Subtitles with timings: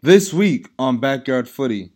[0.00, 1.90] This week on Backyard Footy.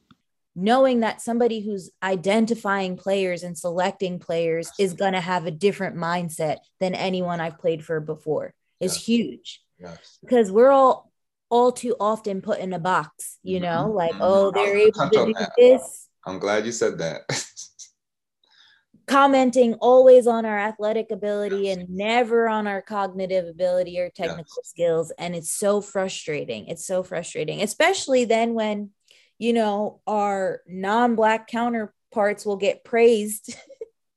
[0.56, 5.96] Knowing that somebody who's identifying players and selecting players is going to have a different
[5.96, 9.04] mindset than anyone I've played for before is yes.
[9.04, 9.60] huge.
[9.78, 10.18] Yes.
[10.20, 11.12] Because we're all
[11.48, 13.66] all too often put in a box, you mm-hmm.
[13.66, 14.22] know, like, mm-hmm.
[14.22, 16.08] oh, they're able to do this.
[16.26, 17.22] I'm glad you said that.
[19.06, 24.68] commenting always on our athletic ability and never on our cognitive ability or technical yes.
[24.68, 28.90] skills and it's so frustrating it's so frustrating especially then when
[29.38, 33.56] you know our non-black counterparts will get praised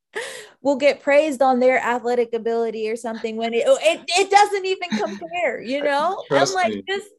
[0.61, 4.89] will get praised on their athletic ability or something when it it, it doesn't even
[4.89, 6.83] compare you know Trust i'm like me.
[6.87, 7.09] just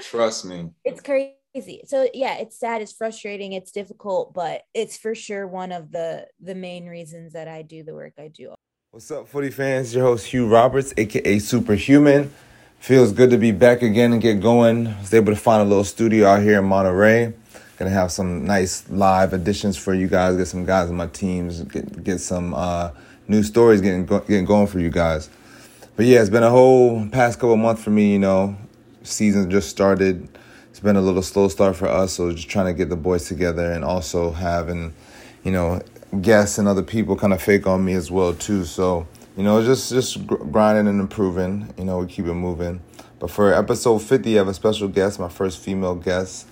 [0.00, 0.70] Trust me.
[0.84, 1.82] It's crazy crazy.
[1.86, 6.26] So yeah, it's sad, it's frustrating, it's difficult, but it's for sure one of the
[6.40, 8.54] the main reasons that I do the work I do.
[8.90, 9.94] What's up, footy fans?
[9.94, 12.32] Your host Hugh Roberts, aka Superhuman.
[12.78, 14.86] Feels good to be back again and get going.
[14.86, 17.34] I was able to find a little studio out here in Monterey.
[17.76, 20.36] Gonna have some nice live editions for you guys.
[20.36, 21.62] Get some guys in my teams.
[21.62, 22.90] Get get some uh,
[23.26, 25.28] new stories getting getting going for you guys.
[25.96, 28.12] But yeah, it's been a whole past couple months for me.
[28.12, 28.56] You know,
[29.02, 30.28] season just started
[30.70, 32.14] it's been a little slow start for us.
[32.14, 34.94] So just trying to get the boys together and also having,
[35.44, 35.80] you know,
[36.20, 38.64] guests and other people kind of fake on me as well too.
[38.64, 39.06] So
[39.38, 41.72] you know, just just grinding and improving.
[41.78, 42.80] You know, we keep it moving.
[43.20, 46.48] But for episode 50, I have a special guest, my first female guest.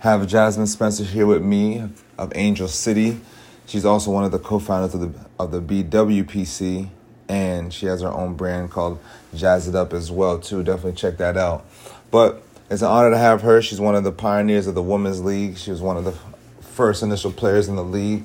[0.00, 3.20] have Jasmyne Spencer here with me of Angel City.
[3.66, 6.88] She's also one of the co-founders of the of the BWPC,
[7.28, 8.98] and she has her own brand called
[9.32, 10.64] Jazz It Up as well too.
[10.64, 11.64] Definitely check that out.
[12.10, 13.60] But it's an honor to have her.
[13.60, 15.58] She's one of the pioneers of the Women's League.
[15.58, 16.14] She was one of the
[16.60, 18.24] first initial players in the league,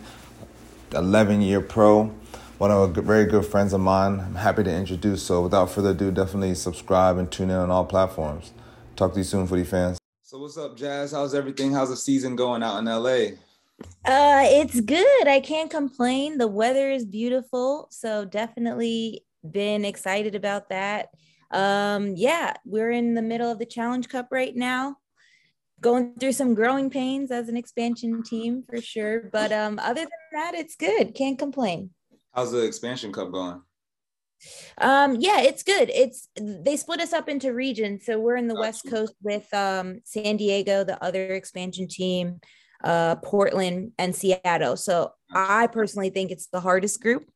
[0.94, 2.06] 11 year pro,
[2.58, 4.20] one of the very good friends of mine.
[4.20, 5.24] I'm happy to introduce.
[5.24, 8.52] So without further ado, definitely subscribe and tune in on all platforms.
[8.96, 9.98] Talk to you soon, footy fans.
[10.24, 11.12] So what's up, Jazz?
[11.12, 11.74] How's everything?
[11.74, 13.36] How's the season going out in LA?
[14.06, 15.28] Uh, it's good.
[15.28, 16.38] I can't complain.
[16.38, 21.12] The weather is beautiful, so definitely been excited about that
[21.52, 24.98] um, yeah, we're in the middle of the Challenge Cup right now,
[25.82, 29.30] going through some growing pains as an expansion team for sure.
[29.32, 31.16] But um, other than that, it's good.
[31.16, 31.92] Can't complain.
[32.34, 33.62] How's the expansion cup going?
[34.78, 35.90] Um, yeah, it's good.
[35.90, 38.06] It's they split us up into regions.
[38.06, 42.40] So we're in the West Coast with um San Diego, the other expansion team,
[42.84, 44.78] uh, Portland, and Seattle.
[44.78, 47.30] So I personally think it's the hardest group,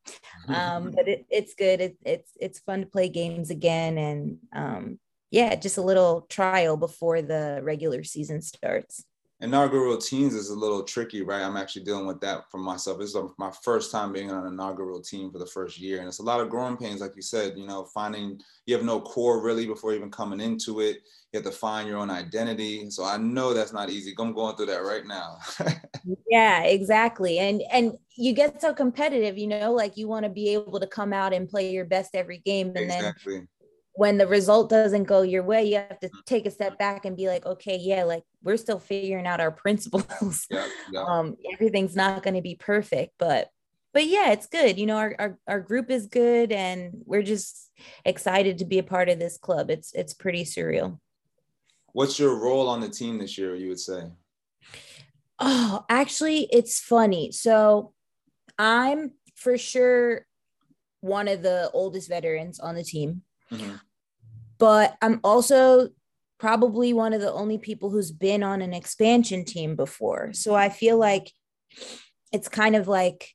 [0.48, 1.82] um, but it, it's good.
[1.82, 5.00] It, it's it's fun to play games again, and um,
[5.32, 9.06] yeah, just a little trial before the regular season starts
[9.44, 11.42] inaugural teams is a little tricky, right?
[11.42, 12.98] I'm actually dealing with that for myself.
[12.98, 16.00] This is my first time being on an inaugural team for the first year.
[16.00, 18.86] And it's a lot of growing pains, like you said, you know, finding you have
[18.86, 21.00] no core really before even coming into it.
[21.34, 22.90] You have to find your own identity.
[22.90, 24.14] So I know that's not easy.
[24.18, 25.38] I'm going through that right now.
[26.30, 27.40] yeah, exactly.
[27.40, 30.88] And and you get so competitive, you know, like you want to be able to
[30.88, 32.68] come out and play your best every game.
[32.68, 33.40] And exactly.
[33.40, 33.48] then
[33.96, 36.20] when the result doesn't go your way, you have to mm-hmm.
[36.26, 39.52] take a step back and be like, okay, yeah, like we're still figuring out our
[39.52, 40.48] principles.
[40.50, 41.04] Yeah, yeah.
[41.08, 43.50] Um, everything's not going to be perfect, but
[43.94, 44.80] but yeah, it's good.
[44.80, 47.70] You know, our, our our group is good, and we're just
[48.04, 49.70] excited to be a part of this club.
[49.70, 51.00] It's it's pretty surreal.
[51.94, 53.56] What's your role on the team this year?
[53.56, 54.04] You would say.
[55.40, 57.32] Oh, actually, it's funny.
[57.32, 57.94] So,
[58.58, 60.26] I'm for sure
[61.02, 63.24] one of the oldest veterans on the team.
[63.54, 63.76] Mm-hmm.
[64.58, 65.90] But I'm also
[66.40, 70.34] probably one of the only people who's been on an expansion team before.
[70.34, 71.32] So I feel like
[72.32, 73.30] it's kind of like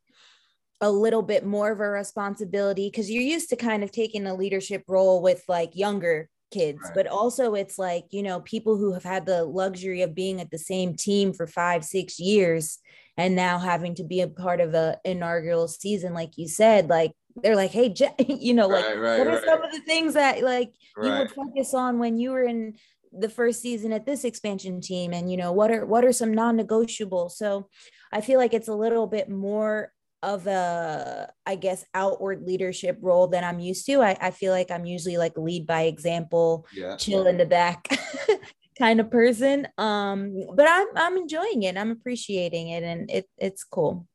[0.80, 4.34] a little bit more of a responsibility because you're used to kind of taking a
[4.34, 6.94] leadership role with like younger kids, right.
[6.94, 10.50] but also it's like, you know, people who have had the luxury of being at
[10.50, 12.78] the same team for five, six years
[13.16, 17.12] and now having to be a part of a inaugural season, like you said, like
[17.42, 17.94] they're like, hey,
[18.28, 19.44] you know, like right, right, what are right.
[19.44, 20.72] some of the things that like
[21.02, 22.74] you would focus on when you were in
[23.12, 26.32] the first season at this expansion team, and you know, what are what are some
[26.32, 27.32] non-negotiables?
[27.32, 27.68] So
[28.12, 29.92] I feel like it's a little bit more
[30.22, 34.70] of a i guess outward leadership role than i'm used to i, I feel like
[34.70, 36.96] i'm usually like lead by example yeah.
[36.96, 37.86] chill in the back
[38.78, 43.62] kind of person um but i'm i'm enjoying it i'm appreciating it and it it's
[43.62, 44.06] cool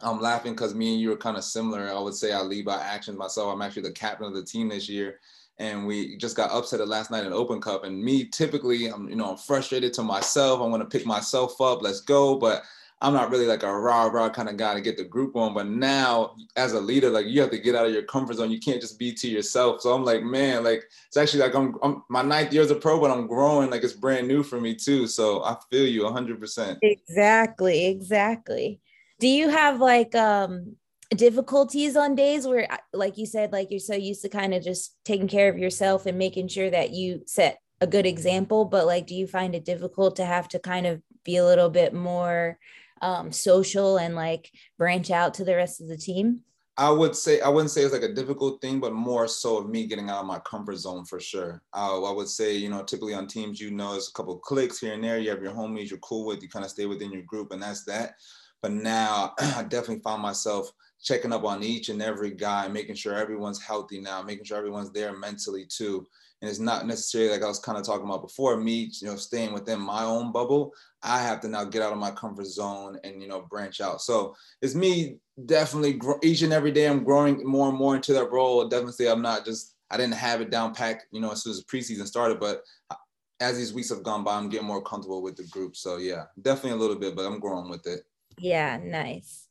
[0.00, 1.90] I'm laughing because me and you are kind of similar.
[1.90, 3.52] I would say I lead by actions myself.
[3.52, 5.20] I'm actually the captain of the team this year.
[5.58, 7.84] And we just got upset at last night in Open Cup.
[7.84, 10.60] And me, typically, I'm you know I'm frustrated to myself.
[10.60, 11.80] I'm gonna pick myself up.
[11.80, 12.36] Let's go.
[12.36, 12.64] But
[13.04, 15.52] I'm not really like a rah rah kind of guy to get the group on,
[15.52, 18.50] but now as a leader, like you have to get out of your comfort zone.
[18.50, 19.82] You can't just be to yourself.
[19.82, 22.74] So I'm like, man, like it's actually like I'm, I'm my ninth year as a
[22.74, 23.68] pro, but I'm growing.
[23.68, 25.06] Like it's brand new for me too.
[25.06, 26.40] So I feel you 100.
[26.40, 28.80] percent Exactly, exactly.
[29.24, 30.76] Do you have like um
[31.16, 34.98] difficulties on days where like you said like you're so used to kind of just
[35.02, 39.06] taking care of yourself and making sure that you set a good example but like
[39.06, 42.58] do you find it difficult to have to kind of be a little bit more
[43.00, 46.40] um, social and like branch out to the rest of the team?
[46.76, 49.70] I would say I wouldn't say it's like a difficult thing, but more so of
[49.70, 51.62] me getting out of my comfort zone for sure.
[51.72, 54.80] Uh, I would say, you know, typically on teams, you know, it's a couple clicks
[54.80, 55.18] here and there.
[55.18, 56.42] You have your homies you're cool with.
[56.42, 58.16] You kind of stay within your group, and that's that.
[58.64, 60.72] But now, I definitely found myself
[61.02, 64.90] checking up on each and every guy, making sure everyone's healthy now, making sure everyone's
[64.90, 66.06] there mentally too
[66.44, 69.16] and it's not necessarily like I was kind of talking about before me, you know,
[69.16, 70.74] staying within my own bubble.
[71.02, 74.02] I have to now get out of my comfort zone and you know branch out.
[74.02, 75.16] So it's me
[75.46, 78.68] definitely each and every day I'm growing more and more into that role.
[78.68, 81.64] Definitely, I'm not just I didn't have it down packed, you know, as soon as
[81.64, 82.96] the preseason started, but uh,
[83.40, 85.76] as these weeks have gone by, I'm getting more comfortable with the group.
[85.76, 88.00] So yeah, definitely a little bit, but I'm growing with it.
[88.38, 89.48] Yeah, nice.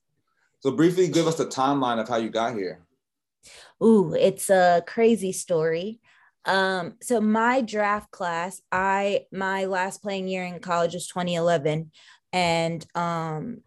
[0.60, 2.86] So briefly, give us the timeline of how you got here.
[3.84, 6.00] Ooh, it's a crazy story.
[6.46, 11.92] Um, so my draft class, I my last playing year in college was 2011,
[12.32, 13.62] and um,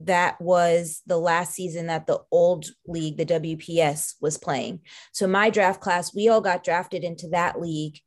[0.00, 4.80] that was the last season that the old league, the WPS, was playing.
[5.12, 7.98] So my draft class, we all got drafted into that league.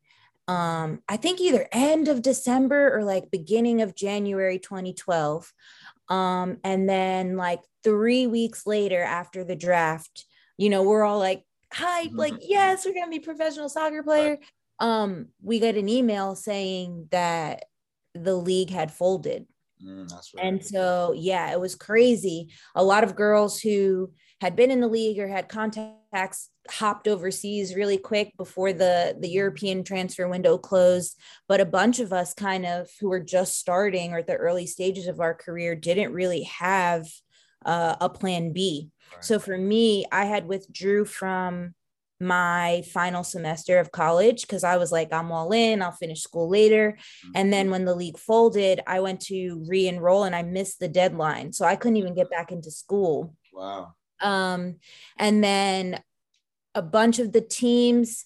[0.47, 5.51] Um, I think either end of December or like beginning of January 2012.
[6.09, 10.25] Um, and then like three weeks later after the draft,
[10.57, 12.45] you know, we're all like, hype, like, mm-hmm.
[12.47, 14.39] yes, we're gonna be professional soccer player.
[14.79, 17.65] Um, we got an email saying that
[18.15, 19.45] the league had folded.
[19.85, 20.11] Mm.
[20.37, 22.49] And so, yeah, it was crazy.
[22.75, 27.75] A lot of girls who had been in the league or had contacts hopped overseas
[27.75, 32.65] really quick before the the European transfer window closed but a bunch of us kind
[32.65, 36.43] of who were just starting or at the early stages of our career didn't really
[36.43, 37.07] have
[37.65, 38.91] uh, a plan B
[39.21, 41.73] so for me, I had withdrew from
[42.21, 46.49] my final semester of college because I was like, I'm all in, I'll finish school
[46.49, 46.97] later.
[46.97, 47.31] Mm-hmm.
[47.35, 50.89] And then when the league folded, I went to re enroll and I missed the
[50.89, 51.53] deadline.
[51.53, 53.35] So I couldn't even get back into school.
[53.53, 53.93] Wow.
[54.21, 54.77] Um,
[55.17, 56.01] and then
[56.75, 58.25] a bunch of the teams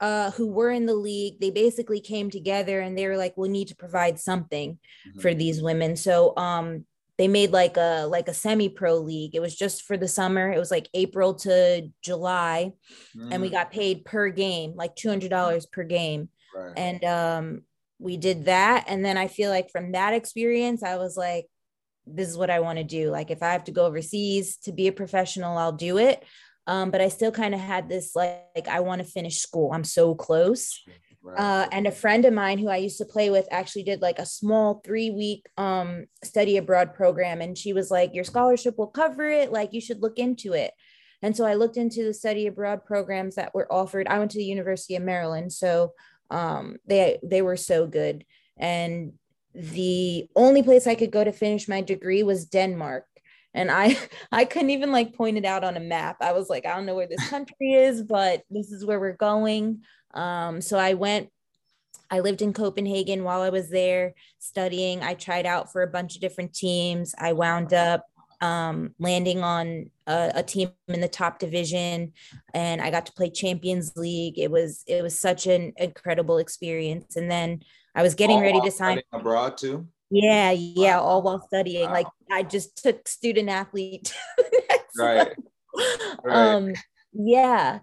[0.00, 3.48] uh, who were in the league, they basically came together and they were like, we
[3.48, 5.20] need to provide something mm-hmm.
[5.20, 5.96] for these women.
[5.96, 6.84] So um,
[7.16, 9.34] they made like a like a semi pro league.
[9.34, 10.50] It was just for the summer.
[10.50, 12.72] It was like April to July,
[13.16, 13.28] mm.
[13.32, 13.52] and we mm.
[13.52, 16.28] got paid per game, like two hundred dollars per game.
[16.54, 16.72] Right.
[16.76, 17.62] And um,
[18.00, 21.46] we did that, and then I feel like from that experience, I was like,
[22.06, 23.10] this is what I want to do.
[23.10, 26.24] Like if I have to go overseas to be a professional, I'll do it.
[26.66, 29.72] Um, but I still kind of had this like, like I want to finish school.
[29.72, 30.82] I'm so close.
[31.22, 31.38] Right.
[31.38, 34.18] Uh, and a friend of mine who I used to play with actually did like
[34.18, 37.40] a small three week um, study abroad program.
[37.40, 39.50] And she was like, Your scholarship will cover it.
[39.50, 40.72] Like, you should look into it.
[41.22, 44.06] And so I looked into the study abroad programs that were offered.
[44.06, 45.52] I went to the University of Maryland.
[45.52, 45.94] So
[46.30, 48.26] um, they, they were so good.
[48.58, 49.14] And
[49.54, 53.06] the only place I could go to finish my degree was Denmark.
[53.54, 53.96] And I,
[54.32, 56.16] I couldn't even like point it out on a map.
[56.20, 59.12] I was like, I don't know where this country is, but this is where we're
[59.16, 59.82] going.
[60.12, 61.30] Um, so I went,
[62.10, 65.02] I lived in Copenhagen while I was there studying.
[65.02, 67.14] I tried out for a bunch of different teams.
[67.18, 68.04] I wound up
[68.40, 72.12] um, landing on a, a, team in the top division,
[72.52, 74.38] and I got to play Champions League.
[74.38, 77.16] It was it was such an incredible experience.
[77.16, 77.62] And then
[77.94, 79.86] I was getting all ready to sign abroad too.
[80.10, 81.86] Yeah, yeah, all while studying.
[81.86, 81.92] Wow.
[81.92, 84.14] Like I just took student athlete.
[84.98, 85.34] right.
[86.24, 86.54] right.
[86.54, 86.74] Um,
[87.12, 87.80] yeah,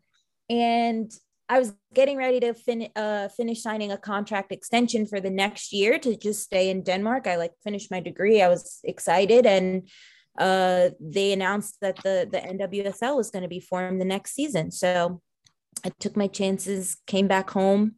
[0.49, 1.11] and
[1.51, 5.73] I was getting ready to fin- uh, finish signing a contract extension for the next
[5.73, 7.27] year to just stay in Denmark.
[7.27, 8.41] I like finished my degree.
[8.41, 9.89] I was excited, and
[10.37, 14.71] uh, they announced that the the NWSL was going to be formed the next season.
[14.71, 15.21] So
[15.85, 17.95] I took my chances, came back home,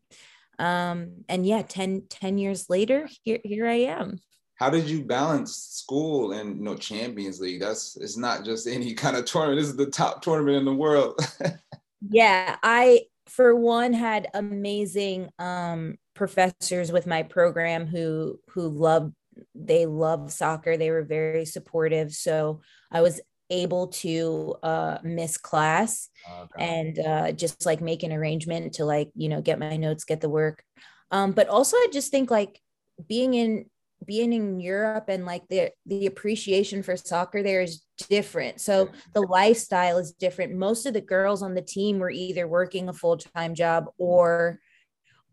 [0.59, 4.19] um, and yeah, 10, 10 years later, here here I am.
[4.55, 7.59] How did you balance school and you know Champions League?
[7.59, 9.59] That's it's not just any kind of tournament.
[9.59, 11.19] This is the top tournament in the world.
[12.09, 19.13] yeah, I for one had amazing um, professors with my program who who loved
[19.55, 22.61] they loved soccer they were very supportive so
[22.91, 26.09] i was able to uh, miss class
[26.41, 26.65] okay.
[26.65, 30.21] and uh, just like make an arrangement to like you know get my notes get
[30.21, 30.63] the work
[31.11, 32.59] um, but also i just think like
[33.07, 33.65] being in
[34.05, 38.61] being in Europe and like the the appreciation for soccer there is different.
[38.61, 40.53] So the lifestyle is different.
[40.53, 44.59] Most of the girls on the team were either working a full-time job or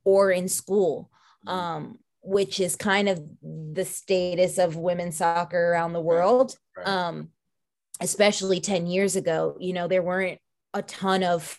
[0.04, 1.10] or in school.
[1.46, 1.58] Mm-hmm.
[1.58, 6.56] Um, which is kind of the status of women's soccer around the world.
[6.76, 6.86] Right.
[6.86, 7.28] Um,
[8.00, 10.38] especially 10 years ago, you know, there weren't
[10.72, 11.58] a ton of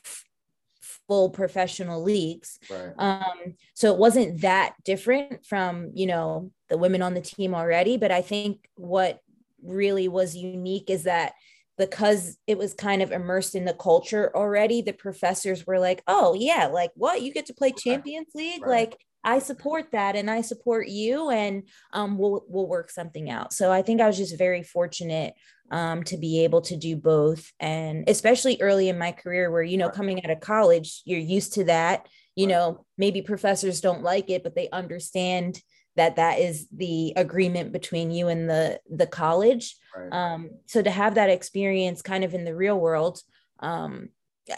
[1.07, 2.59] full professional leagues.
[2.69, 2.93] Right.
[2.97, 7.97] Um, so it wasn't that different from, you know, the women on the team already.
[7.97, 9.19] But I think what
[9.63, 11.33] really was unique is that
[11.77, 16.33] because it was kind of immersed in the culture already, the professors were like, oh,
[16.33, 17.21] yeah, like what?
[17.21, 18.61] You get to play Champions League?
[18.61, 18.89] Right.
[18.89, 21.63] Like, I support that and I support you and
[21.93, 23.53] um, we'll we'll work something out.
[23.53, 25.33] So I think I was just very fortunate
[25.71, 29.77] um, to be able to do both and especially early in my career where you
[29.77, 34.29] know coming out of college you're used to that you know maybe professors don't like
[34.29, 35.61] it but they understand
[35.95, 39.75] that that is the agreement between you and the the college.
[40.11, 43.21] Um, so to have that experience kind of in the real world
[43.59, 44.09] um,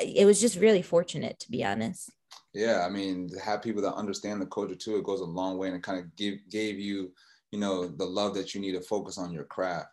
[0.01, 2.12] it was just really fortunate to be honest
[2.53, 5.57] yeah, I mean, to have people that understand the culture too, it goes a long
[5.57, 7.12] way and it kind of give gave you,
[7.51, 9.88] you know, the love that you need to focus on your craft.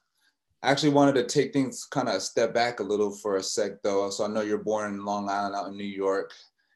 [0.62, 3.43] I actually wanted to take things kind of a step back a little for a
[3.43, 4.11] sec though.
[4.11, 6.33] So I know you're born in Long Island out in New York,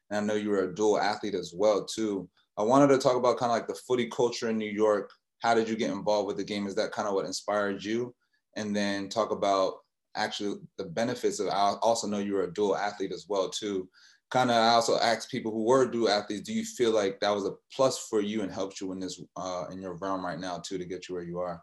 [0.09, 2.27] and I know you were a dual athlete as well too.
[2.57, 5.11] I wanted to talk about kind of like the footy culture in New York.
[5.39, 6.65] How did you get involved with the game?
[6.65, 8.15] Is that kind of what inspired you?
[8.55, 9.75] And then talk about
[10.15, 13.87] actually the benefits of I also know you were a dual athlete as well too
[14.31, 17.33] kind of I also asked people who were dual athletes, do you feel like that
[17.33, 20.39] was a plus for you and helped you in this uh, in your realm right
[20.39, 21.61] now too to get you where you are?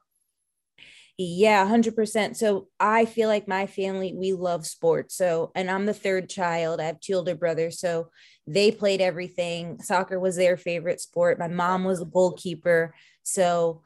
[1.18, 2.36] Yeah, 100%.
[2.36, 5.14] So I feel like my family, we love sports.
[5.14, 6.80] So, and I'm the third child.
[6.80, 7.78] I have two older brothers.
[7.78, 8.08] So
[8.46, 9.80] they played everything.
[9.82, 11.38] Soccer was their favorite sport.
[11.38, 12.94] My mom was a goalkeeper.
[13.22, 13.82] So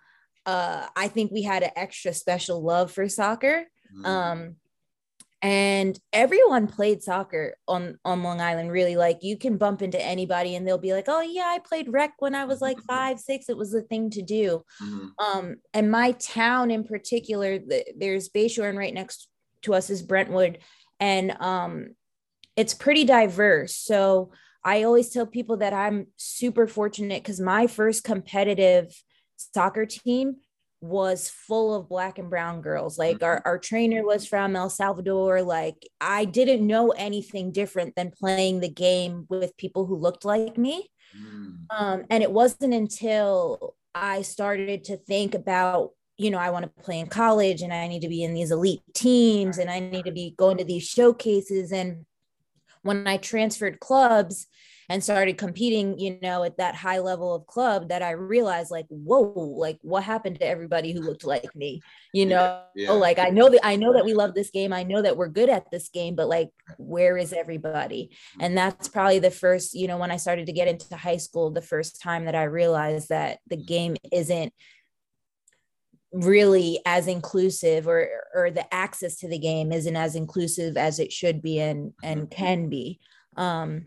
[0.47, 3.65] uh, I think we had an extra special love for soccer.
[3.93, 4.07] Mm-hmm.
[4.07, 4.57] Um,
[5.47, 8.97] and everyone played soccer on on long island really.
[8.97, 12.15] Like you can bump into anybody and they'll be like oh yeah i played rec
[12.19, 13.49] when i was like five six.
[13.49, 14.65] It was the thing to do.
[14.83, 15.07] Mm-hmm.
[15.25, 19.29] um and my town in particular the, there's bayshore and right next
[19.63, 20.59] to us is brentwood.
[20.99, 21.91] And um
[22.57, 23.77] it's pretty diverse.
[23.77, 24.33] So
[24.65, 29.01] i always tell people that i'm super fortunate because my first competitive
[29.37, 30.39] soccer team
[30.81, 32.99] was full of black and brown girls.
[32.99, 33.49] Like our, mm-hmm.
[33.49, 35.43] our trainer was from El Salvador.
[35.43, 40.59] Like I didn't know anything different than playing the game with people who looked like
[40.59, 40.89] me.
[41.17, 41.57] Mm.
[41.71, 46.83] Um, and it wasn't until I started to think about, you know, I want to
[46.83, 50.05] play in college and I need to be in these elite teams and I need
[50.05, 51.73] to be going to these showcases.
[51.73, 52.05] And
[52.83, 54.47] when I transferred clubs,
[54.89, 58.87] and started competing, you know, at that high level of club that I realized like,
[58.89, 61.81] whoa, like what happened to everybody who looked like me?
[62.13, 62.93] You know, yeah, yeah.
[62.93, 64.73] like I know that I know that we love this game.
[64.73, 68.11] I know that we're good at this game, but like, where is everybody?
[68.41, 71.51] And that's probably the first, you know, when I started to get into high school,
[71.51, 74.53] the first time that I realized that the game isn't
[76.13, 81.13] really as inclusive or or the access to the game isn't as inclusive as it
[81.13, 82.35] should be and and mm-hmm.
[82.35, 82.99] can be
[83.37, 83.87] um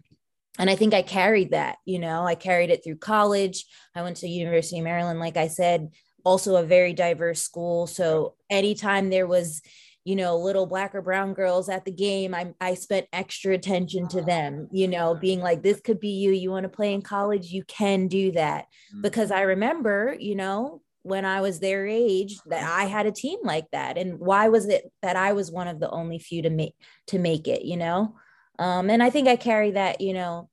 [0.59, 3.65] and i think i carried that you know i carried it through college.
[3.95, 5.89] I went to university of maryland like i said
[6.23, 7.87] also a very diverse school.
[7.87, 9.61] So anytime there was
[10.05, 14.07] you know little black or brown girls at the game i, I spent extra attention
[14.09, 16.31] to them you know being like this could be you.
[16.31, 17.51] You want to play in college?
[17.51, 18.65] You can do that.
[18.95, 19.01] Mm.
[19.01, 23.39] because i remember you know when i was their age that i had a team
[23.43, 23.97] like that.
[23.97, 26.75] And why was it that i was one of the only few to make
[27.07, 28.15] to make it you know?
[28.57, 30.48] Um, and I think I carry that, you know,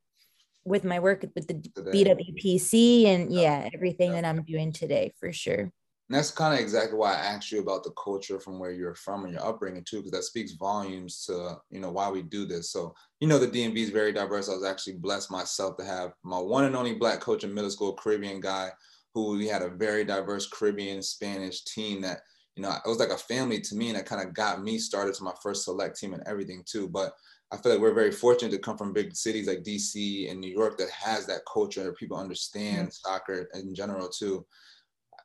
[0.67, 2.05] with my work with the today.
[2.05, 4.21] BWPC and yeah, everything yeah.
[4.21, 5.73] that I'm doing today for sure.
[6.09, 8.95] And that's kind of exactly why I asked you about the culture from where you're
[8.95, 12.47] from and your upbringing too, because that speaks volumes to you know why we do
[12.47, 12.71] this.
[12.71, 14.49] So you know the DMV is very diverse.
[14.49, 17.71] I was actually blessed myself to have my one and only black coach in middle
[17.71, 18.71] school, Caribbean guy,
[19.15, 22.21] who we had a very diverse Caribbean Spanish team that
[22.55, 24.79] you know it was like a family to me, and that kind of got me
[24.79, 26.89] started to my first select team and everything too.
[26.89, 27.15] But
[27.53, 30.51] I feel like we're very fortunate to come from big cities like DC and New
[30.51, 33.11] York that has that culture where people understand mm-hmm.
[33.11, 34.45] soccer in general too.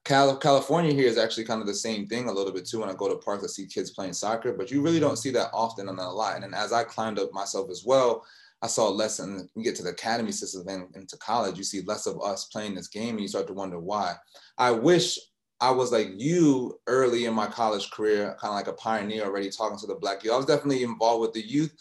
[0.03, 2.79] Cal- California here is actually kind of the same thing a little bit too.
[2.79, 5.31] When I go to parks, I see kids playing soccer, but you really don't see
[5.31, 6.41] that often and a lot.
[6.41, 8.25] And as I climbed up myself as well,
[8.63, 11.81] I saw less, and you get to the academy system and into college, you see
[11.81, 14.15] less of us playing this game, and you start to wonder why.
[14.57, 15.17] I wish
[15.59, 19.49] I was like you early in my college career, kind of like a pioneer already
[19.49, 20.33] talking to the black youth.
[20.33, 21.73] I was definitely involved with the youth,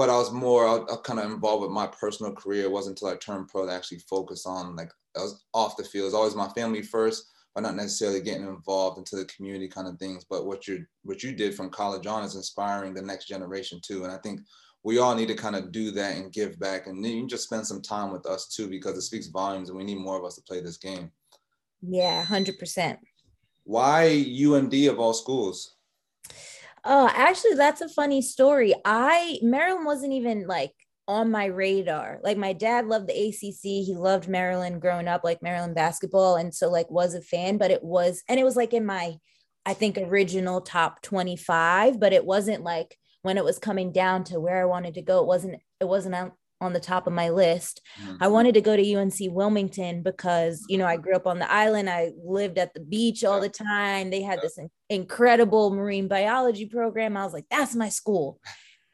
[0.00, 2.64] but I was more I, I kind of involved with my personal career.
[2.64, 5.76] It wasn't until I turned pro that I actually focused on like I was off
[5.76, 6.04] the field.
[6.04, 9.86] It was always my family first, but not necessarily getting involved into the community kind
[9.86, 10.24] of things.
[10.24, 14.04] But what you what you did from college on is inspiring the next generation too.
[14.04, 14.40] And I think
[14.84, 16.86] we all need to kind of do that and give back.
[16.86, 19.76] And then you just spend some time with us too, because it speaks volumes and
[19.76, 21.10] we need more of us to play this game.
[21.82, 22.96] Yeah, 100%.
[23.64, 25.74] Why UMD of all schools?
[26.84, 28.74] Oh, actually, that's a funny story.
[28.84, 30.72] I, Maryland wasn't even like
[31.06, 32.20] on my radar.
[32.22, 33.62] Like my dad loved the ACC.
[33.62, 36.36] He loved Maryland growing up, like Maryland basketball.
[36.36, 39.16] And so like was a fan, but it was, and it was like in my,
[39.66, 44.40] I think original top 25, but it wasn't like when it was coming down to
[44.40, 47.30] where I wanted to go, it wasn't, it wasn't uh, on, the top of my
[47.30, 47.80] list.
[48.02, 48.16] Mm-hmm.
[48.20, 51.50] I wanted to go to UNC Wilmington because, you know, I grew up on the
[51.50, 51.90] island.
[51.90, 54.10] I lived at the beach all the time.
[54.10, 57.16] They had this incredible marine biology program.
[57.16, 58.40] I was like, that's my school.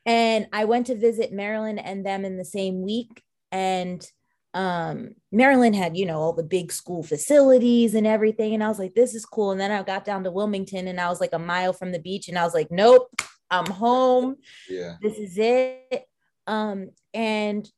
[0.07, 3.23] And I went to visit Maryland and them in the same week.
[3.51, 4.07] And
[4.55, 8.55] um, Maryland had, you know, all the big school facilities and everything.
[8.55, 9.51] And I was like, this is cool.
[9.51, 11.99] And then I got down to Wilmington and I was like a mile from the
[11.99, 12.29] beach.
[12.29, 13.11] And I was like, nope,
[13.51, 14.37] I'm home.
[14.71, 14.97] Yeah.
[15.03, 16.07] This is it.
[16.47, 17.69] Um, and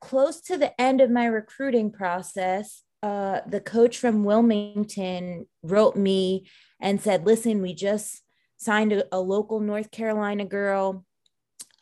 [0.00, 6.48] close to the end of my recruiting process, uh, the coach from Wilmington wrote me
[6.80, 8.22] and said, listen, we just
[8.56, 11.04] signed a, a local North Carolina girl,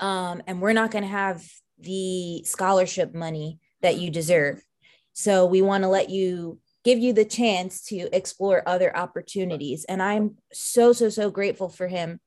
[0.01, 1.45] um, and we're not going to have
[1.79, 4.63] the scholarship money that you deserve.
[5.13, 9.85] So we want to let you give you the chance to explore other opportunities.
[9.85, 12.21] And I'm so, so, so grateful for him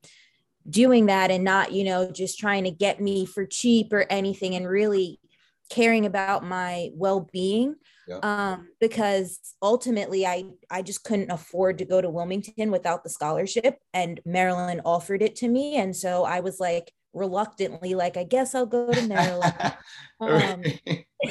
[0.68, 4.54] doing that and not, you know, just trying to get me for cheap or anything
[4.54, 5.18] and really
[5.70, 7.76] caring about my well-being.
[8.06, 8.20] Yeah.
[8.22, 13.76] um, because ultimately I I just couldn't afford to go to Wilmington without the scholarship
[13.92, 15.76] and Maryland offered it to me.
[15.76, 19.54] And so I was like reluctantly like I guess I'll go to Maryland.
[20.20, 20.62] Um,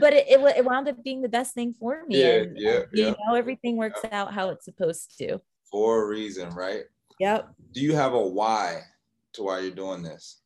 [0.00, 2.78] but it, it, it wound up being the best thing for me yeah, and, yeah,
[2.94, 3.10] you yeah.
[3.10, 5.38] know everything works out how it's supposed to.
[5.70, 6.84] For a reason right
[7.20, 7.48] Yep.
[7.72, 8.80] Do you have a why
[9.34, 10.40] to why you're doing this?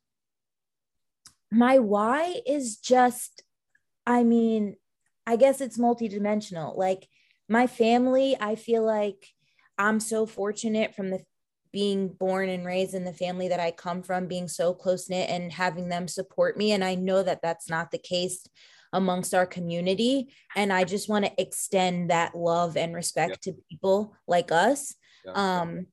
[1.51, 3.43] My why is just,
[4.05, 4.75] I mean,
[5.25, 6.77] I guess it's multidimensional.
[6.77, 7.07] Like
[7.47, 9.27] my family, I feel like
[9.77, 11.19] I'm so fortunate from the
[11.71, 15.29] being born and raised in the family that I come from, being so close knit
[15.29, 16.71] and having them support me.
[16.71, 18.45] And I know that that's not the case
[18.91, 20.33] amongst our community.
[20.55, 23.53] And I just want to extend that love and respect yeah.
[23.53, 24.95] to people like us.
[25.25, 25.33] Yeah.
[25.33, 25.87] Um,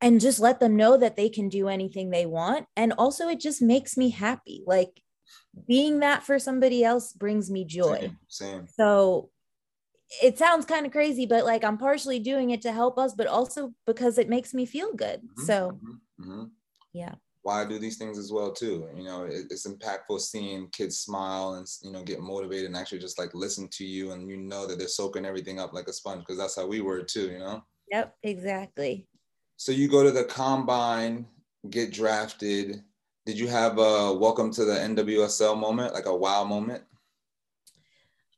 [0.00, 2.66] and just let them know that they can do anything they want.
[2.76, 4.62] And also, it just makes me happy.
[4.66, 5.02] Like
[5.66, 7.98] being that for somebody else brings me joy.
[7.98, 8.16] Same.
[8.28, 8.66] same.
[8.76, 9.30] So
[10.22, 13.26] it sounds kind of crazy, but like I'm partially doing it to help us, but
[13.26, 15.20] also because it makes me feel good.
[15.20, 15.42] Mm-hmm.
[15.42, 16.30] So, mm-hmm.
[16.30, 16.44] mm-hmm.
[16.92, 17.14] yeah.
[17.42, 18.86] Why I do these things as well too?
[18.94, 22.98] You know, it, it's impactful seeing kids smile and you know get motivated and actually
[22.98, 25.92] just like listen to you and you know that they're soaking everything up like a
[25.92, 27.30] sponge because that's how we were too.
[27.30, 27.62] You know.
[27.90, 28.14] Yep.
[28.22, 29.08] Exactly.
[29.60, 31.26] So you go to the combine,
[31.68, 32.82] get drafted.
[33.26, 36.82] Did you have a welcome to the NWSL moment, like a wow moment?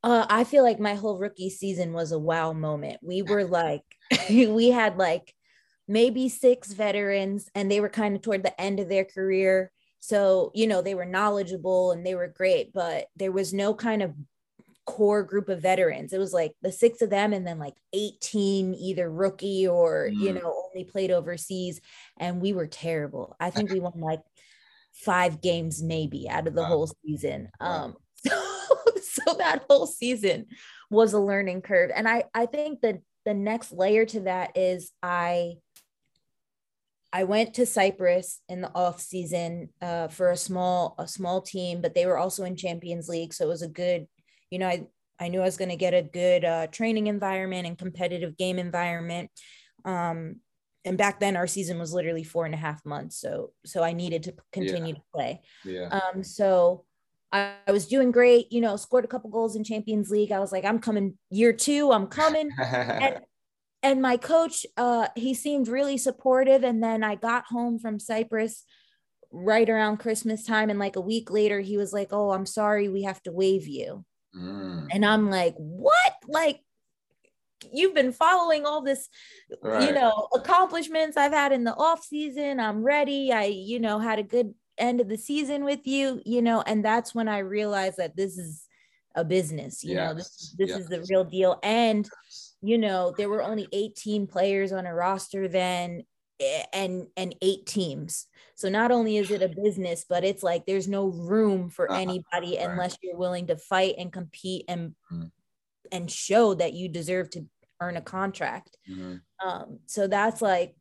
[0.02, 2.98] Uh, I feel like my whole rookie season was a wow moment.
[3.04, 3.84] We were like,
[4.30, 5.32] we had like
[5.86, 9.70] maybe six veterans, and they were kind of toward the end of their career.
[10.00, 14.02] So, you know, they were knowledgeable and they were great, but there was no kind
[14.02, 14.12] of
[14.84, 16.12] core group of veterans.
[16.12, 20.18] It was like the six of them and then like 18 either rookie or mm.
[20.18, 21.80] you know only played overseas
[22.18, 23.36] and we were terrible.
[23.38, 24.20] I think we won like
[24.94, 26.68] 5 games maybe out of the wow.
[26.68, 27.48] whole season.
[27.60, 27.84] Wow.
[27.84, 28.42] Um so,
[29.02, 30.46] so that whole season
[30.90, 34.90] was a learning curve and I I think that the next layer to that is
[35.02, 35.58] I
[37.12, 41.82] I went to Cyprus in the off season uh, for a small a small team,
[41.82, 44.06] but they were also in Champions League, so it was a good
[44.52, 44.86] you know, I,
[45.18, 48.58] I knew I was going to get a good uh, training environment and competitive game
[48.58, 49.30] environment.
[49.86, 50.36] Um,
[50.84, 53.18] and back then our season was literally four and a half months.
[53.18, 54.94] So, so I needed to continue yeah.
[54.94, 55.40] to play.
[55.64, 56.00] Yeah.
[56.00, 56.84] Um, so
[57.32, 60.32] I, I, was doing great, you know, scored a couple goals in champions league.
[60.32, 62.50] I was like, I'm coming year two, I'm coming.
[62.62, 63.20] and,
[63.82, 66.62] and my coach, uh, he seemed really supportive.
[66.62, 68.64] And then I got home from Cyprus
[69.30, 70.68] right around Christmas time.
[70.68, 73.66] And like a week later, he was like, Oh, I'm sorry, we have to waive
[73.66, 74.04] you.
[74.36, 74.88] Mm.
[74.90, 76.14] And I'm like, what?
[76.26, 76.60] Like,
[77.72, 79.08] you've been following all this,
[79.62, 79.88] right.
[79.88, 82.60] you know, accomplishments I've had in the off season.
[82.60, 83.32] I'm ready.
[83.32, 86.84] I, you know, had a good end of the season with you, you know, and
[86.84, 88.66] that's when I realized that this is
[89.14, 90.08] a business, you yes.
[90.08, 90.78] know, this, this yes.
[90.80, 91.58] is the real deal.
[91.62, 92.08] And,
[92.62, 96.04] you know, there were only 18 players on a roster then
[96.72, 100.88] and and eight teams so not only is it a business but it's like there's
[100.88, 102.68] no room for uh, anybody right.
[102.68, 105.30] unless you're willing to fight and compete and mm.
[105.90, 107.44] and show that you deserve to
[107.82, 108.76] earn a contract.
[108.88, 109.16] Mm-hmm.
[109.46, 110.74] Um, so that's like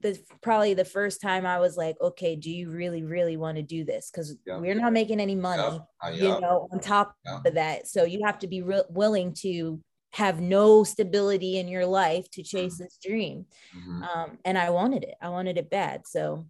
[0.00, 3.62] the probably the first time I was like, okay, do you really, really want to
[3.62, 4.10] do this?
[4.10, 4.58] Because yeah.
[4.58, 6.08] we're not making any money, yeah.
[6.08, 6.34] Uh, yeah.
[6.34, 7.86] you know, on top of that.
[7.86, 9.80] So you have to be re- willing to
[10.12, 12.84] have no stability in your life to chase mm-hmm.
[12.84, 13.46] this dream.
[13.76, 14.02] Mm-hmm.
[14.02, 15.14] Um, and I wanted it.
[15.20, 16.06] I wanted it bad.
[16.06, 16.46] So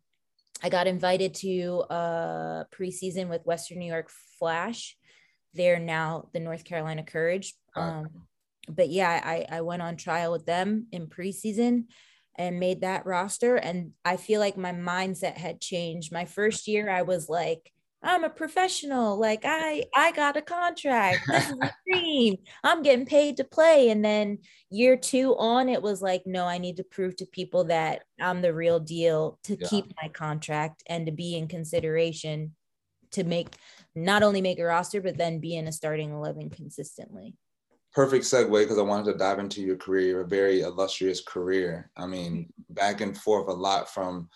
[0.62, 4.96] I got invited to a preseason with Western New York Flash.
[5.54, 7.54] They're now the North Carolina Courage.
[7.74, 8.08] Um,
[8.68, 11.84] but yeah, I, I went on trial with them in preseason
[12.36, 13.56] and made that roster.
[13.56, 16.12] And I feel like my mindset had changed.
[16.12, 17.72] My first year, I was like,
[18.02, 19.18] I'm a professional.
[19.18, 21.20] Like I, I got a contract.
[21.26, 22.36] This is a dream.
[22.64, 23.90] I'm getting paid to play.
[23.90, 24.38] And then
[24.70, 28.42] year two on, it was like, no, I need to prove to people that I'm
[28.42, 29.68] the real deal to yeah.
[29.68, 32.54] keep my contract and to be in consideration
[33.12, 33.54] to make
[33.94, 37.34] not only make a roster, but then be in a starting 11 consistently
[37.92, 41.90] perfect segue because I wanted to dive into your career, a very illustrious career.
[41.96, 42.74] I mean, mm-hmm.
[42.74, 44.28] back and forth a lot from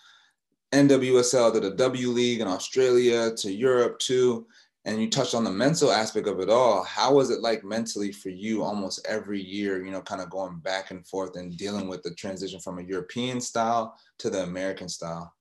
[0.73, 4.47] NWSL to the W League in Australia to Europe too.
[4.85, 6.83] And you touched on the mental aspect of it all.
[6.83, 10.59] How was it like mentally for you almost every year, you know, kind of going
[10.59, 14.87] back and forth and dealing with the transition from a European style to the American
[14.87, 15.33] style?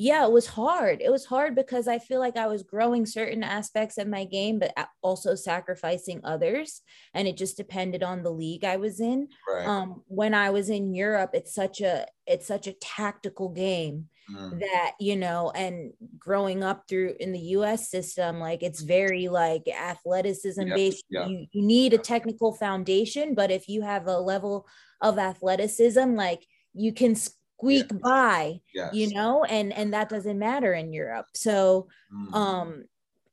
[0.00, 1.02] yeah, it was hard.
[1.02, 4.58] It was hard because I feel like I was growing certain aspects of my game,
[4.58, 6.80] but also sacrificing others.
[7.12, 9.28] And it just depended on the league I was in.
[9.46, 9.66] Right.
[9.66, 14.60] Um, when I was in Europe, it's such a it's such a tactical game mm.
[14.60, 15.50] that you know.
[15.54, 17.90] And growing up through in the U.S.
[17.90, 20.74] system, like it's very like athleticism yeah.
[20.74, 21.04] based.
[21.10, 21.26] Yeah.
[21.26, 24.66] You, you need a technical foundation, but if you have a level
[25.00, 27.14] of athleticism, like you can
[27.60, 28.94] squeak by yes.
[28.94, 32.34] you know and and that doesn't matter in europe so mm.
[32.34, 32.84] um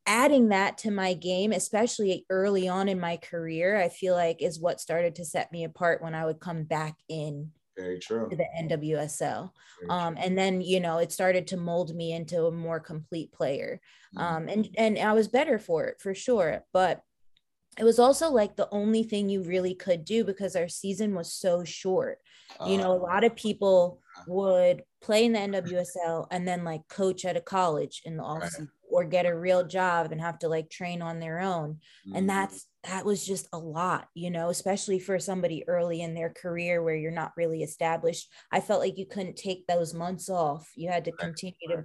[0.06, 4.60] adding that to my game especially early on in my career i feel like is
[4.60, 8.46] what started to set me apart when i would come back in very true the
[8.64, 9.52] nwsl
[9.90, 13.80] um, and then you know it started to mold me into a more complete player
[14.16, 14.22] mm.
[14.22, 17.04] um, and and i was better for it for sure but
[17.78, 21.32] it was also like the only thing you really could do because our season was
[21.32, 22.20] so short.
[22.60, 26.88] Uh, you know, a lot of people would play in the NWSL and then like
[26.88, 28.68] coach at a college in the office right.
[28.90, 31.78] or get a real job and have to like train on their own.
[32.08, 32.16] Mm-hmm.
[32.16, 36.30] And that's that was just a lot, you know, especially for somebody early in their
[36.30, 38.32] career where you're not really established.
[38.52, 40.72] I felt like you couldn't take those months off.
[40.76, 41.84] You had to continue to,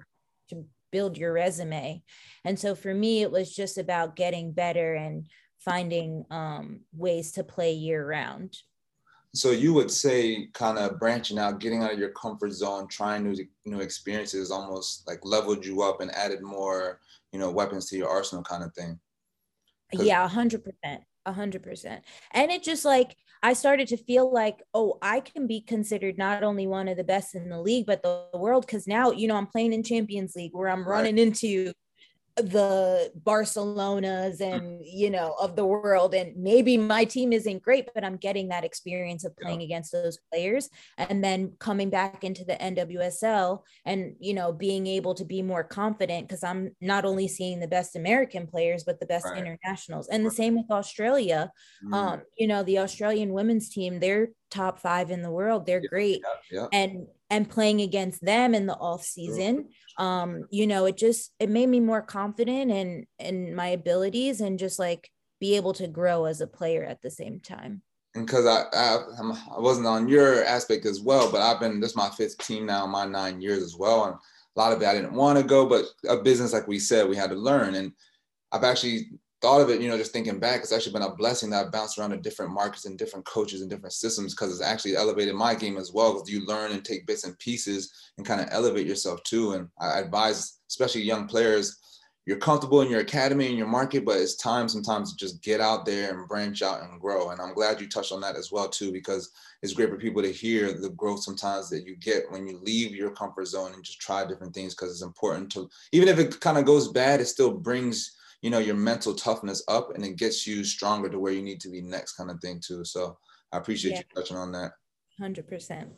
[0.50, 2.02] to build your resume.
[2.44, 5.26] And so for me, it was just about getting better and
[5.58, 8.56] finding um, ways to play year round.
[9.34, 13.24] So you would say kind of branching out, getting out of your comfort zone, trying
[13.24, 13.34] new
[13.64, 17.00] new experiences, almost like leveled you up and added more,
[17.32, 19.00] you know, weapons to your arsenal, kind of thing.
[19.92, 22.04] Yeah, hundred percent, hundred percent.
[22.32, 26.44] And it just like I started to feel like, oh, I can be considered not
[26.44, 28.66] only one of the best in the league, but the world.
[28.66, 31.72] Because now, you know, I'm playing in Champions League where I'm running into
[32.36, 34.54] the Barcelonas mm.
[34.54, 38.48] and you know of the world and maybe my team isn't great but I'm getting
[38.48, 39.66] that experience of playing yeah.
[39.66, 45.14] against those players and then coming back into the NWSL and you know being able
[45.14, 49.06] to be more confident because I'm not only seeing the best American players but the
[49.06, 49.38] best right.
[49.38, 51.52] internationals and the same with Australia
[51.84, 51.94] mm.
[51.94, 55.88] um you know the Australian women's team they're top 5 in the world they're yeah,
[55.88, 60.96] great yeah, and and playing against them in the off season um you know it
[60.96, 65.10] just it made me more confident in in my abilities and just like
[65.42, 67.82] be able to grow as a player at the same time.
[68.14, 68.98] And because I, I
[69.56, 72.64] I wasn't on your aspect as well, but I've been this is my fifth team
[72.64, 75.44] now, my nine years as well, and a lot of it I didn't want to
[75.44, 77.92] go, but a business like we said we had to learn, and
[78.52, 79.10] I've actually
[79.42, 81.72] thought of it, you know, just thinking back, it's actually been a blessing that I've
[81.72, 85.34] bounced around to different markets and different coaches and different systems because it's actually elevated
[85.34, 86.14] my game as well.
[86.14, 89.52] Because you learn and take bits and pieces and kind of elevate yourself too.
[89.52, 91.78] And I advise, especially young players,
[92.24, 95.60] you're comfortable in your academy and your market, but it's time sometimes to just get
[95.60, 97.30] out there and branch out and grow.
[97.30, 100.22] And I'm glad you touched on that as well too, because it's great for people
[100.22, 103.82] to hear the growth sometimes that you get when you leave your comfort zone and
[103.82, 107.20] just try different things because it's important to, even if it kind of goes bad,
[107.20, 111.18] it still brings you know your mental toughness up and it gets you stronger to
[111.18, 112.84] where you need to be next kind of thing too.
[112.84, 113.16] So
[113.52, 113.98] i appreciate yeah.
[113.98, 114.72] you touching on that.
[115.20, 115.88] 100%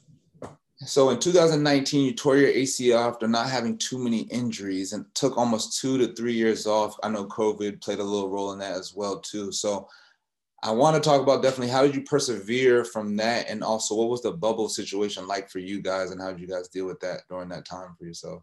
[0.78, 5.38] so in 2019 you tore your acl after not having too many injuries and took
[5.38, 6.96] almost two to three years off.
[7.02, 9.50] I know covid played a little role in that as well too.
[9.52, 9.88] So
[10.64, 14.08] i want to talk about definitely how did you persevere from that and also what
[14.08, 16.98] was the bubble situation like for you guys and how did you guys deal with
[17.00, 18.42] that during that time for yourself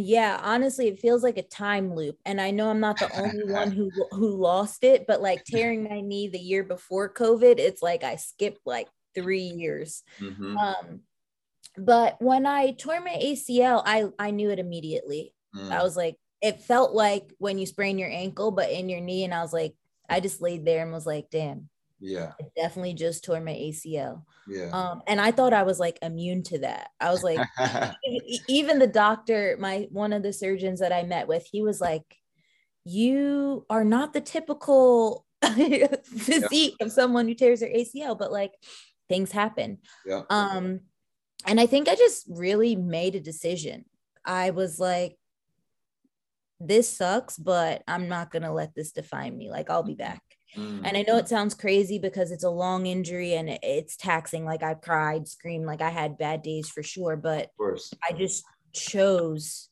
[0.00, 3.44] yeah honestly it feels like a time loop and i know i'm not the only
[3.44, 7.82] one who who lost it but like tearing my knee the year before covid it's
[7.82, 10.56] like i skipped like three years mm-hmm.
[10.56, 11.00] um
[11.76, 15.70] but when i tore my acl i i knew it immediately mm.
[15.70, 19.24] i was like it felt like when you sprain your ankle but in your knee
[19.24, 19.74] and i was like
[20.08, 21.68] i just laid there and was like damn
[22.02, 22.32] yeah.
[22.40, 24.24] I definitely just tore my ACL.
[24.48, 24.70] Yeah.
[24.72, 26.88] Um, and I thought I was like immune to that.
[27.00, 27.38] I was like,
[28.48, 32.02] even the doctor, my one of the surgeons that I met with, he was like,
[32.84, 36.86] You are not the typical physique yeah.
[36.86, 38.52] of someone who tears their ACL, but like
[39.08, 39.78] things happen.
[40.04, 40.22] Yeah.
[40.28, 40.80] Um,
[41.46, 43.84] and I think I just really made a decision.
[44.24, 45.16] I was like,
[46.58, 49.50] this sucks, but I'm not gonna let this define me.
[49.50, 50.22] Like I'll be back.
[50.56, 50.82] Mm.
[50.84, 54.44] And I know it sounds crazy because it's a long injury and it's taxing.
[54.44, 57.16] Like I cried, screamed, like I had bad days for sure.
[57.16, 57.50] But
[58.08, 59.68] I just chose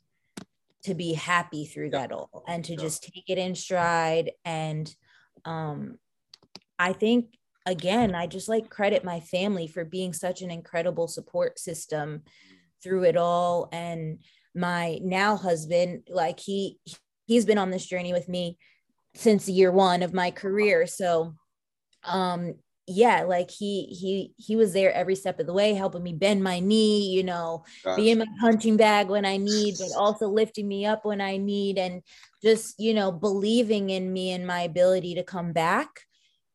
[0.85, 4.33] to be happy through that all and to just take it in stride.
[4.45, 4.95] And
[5.45, 5.99] um,
[6.79, 7.35] I think
[7.67, 12.23] again, I just like credit my family for being such an incredible support system
[12.83, 13.69] through it all.
[13.73, 14.21] And
[14.55, 16.79] my now husband, like he
[17.27, 18.59] he's been on this journey with me
[19.15, 20.87] since year one of my career.
[20.87, 21.35] So
[22.05, 22.55] um
[22.93, 26.43] yeah, like he he he was there every step of the way, helping me bend
[26.43, 28.01] my knee, you know, gotcha.
[28.01, 31.37] be in my punching bag when I need, but also lifting me up when I
[31.37, 32.03] need and
[32.43, 36.01] just, you know, believing in me and my ability to come back.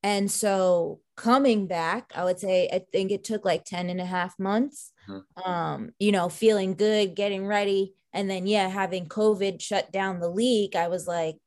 [0.04, 4.06] And so coming back, I would say I think it took like 10 and a
[4.06, 4.91] half months.
[5.08, 5.50] Mm-hmm.
[5.50, 7.94] Um, you know, feeling good, getting ready.
[8.12, 11.38] And then yeah, having COVID shut down the league, I was like,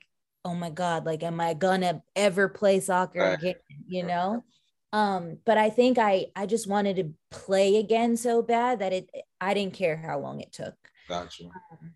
[0.44, 3.38] oh my god like am i gonna ever play soccer right.
[3.38, 3.54] again
[3.86, 4.44] you know?
[4.92, 9.10] Um but i think i i just wanted to play again so bad that it
[9.40, 10.74] i didn't care how long it took.
[11.08, 11.44] Gotcha.
[11.44, 11.92] Um,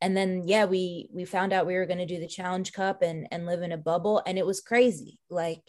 [0.00, 3.02] and then yeah we we found out we were going to do the challenge cup
[3.02, 5.18] and and live in a bubble and it was crazy.
[5.30, 5.62] Like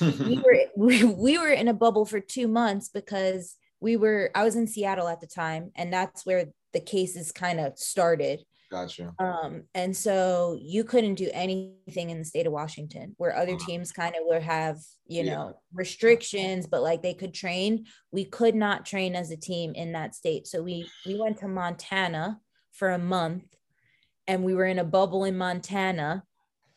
[0.00, 4.44] we were we, we were in a bubble for two months because we were i
[4.44, 8.40] was in seattle at the time and that's where the cases kind of started
[8.72, 9.14] Gotcha.
[9.18, 13.66] Um, and so you couldn't do anything in the state of Washington where other uh-huh.
[13.66, 15.34] teams kind of would have, you yeah.
[15.34, 17.84] know, restrictions, but like they could train.
[18.12, 20.46] We could not train as a team in that state.
[20.46, 22.40] So we we went to Montana
[22.72, 23.44] for a month
[24.26, 26.24] and we were in a bubble in Montana.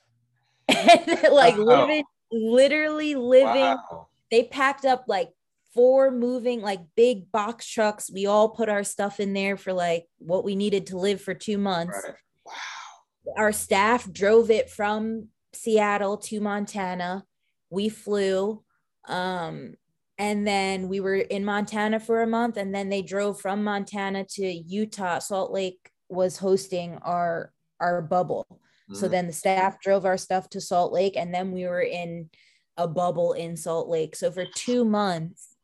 [0.67, 1.63] and like wow.
[1.63, 4.08] living literally living wow.
[4.31, 5.29] they packed up like
[5.75, 8.09] four moving like big box trucks.
[8.11, 11.33] We all put our stuff in there for like what we needed to live for
[11.33, 12.01] two months.
[12.03, 12.15] Right.
[12.45, 13.33] Wow.
[13.38, 17.25] Our staff drove it from Seattle to Montana.
[17.69, 18.63] We flew.
[19.07, 19.75] Um,
[20.17, 24.23] and then we were in Montana for a month, and then they drove from Montana
[24.31, 25.19] to Utah.
[25.19, 28.45] Salt Lake was hosting our our bubble.
[28.49, 28.95] Mm-hmm.
[28.95, 32.29] So then the staff drove our stuff to Salt Lake, and then we were in
[32.77, 34.15] a bubble in Salt Lake.
[34.15, 35.54] So for two months,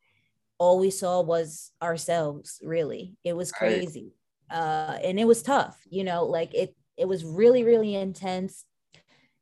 [0.62, 3.16] all we saw was ourselves really.
[3.24, 4.12] It was crazy.
[4.50, 4.58] Right.
[4.58, 8.64] uh and it was tough you know like it it was really really intense.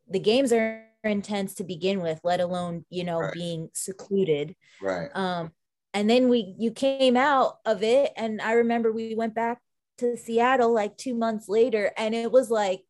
[0.09, 3.33] The games are intense to begin with let alone you know right.
[3.35, 4.57] being secluded.
[4.81, 5.11] Right.
[5.15, 5.53] Um
[5.93, 9.59] and then we you came out of it and i remember we went back
[9.99, 12.85] to seattle like two months later and it was like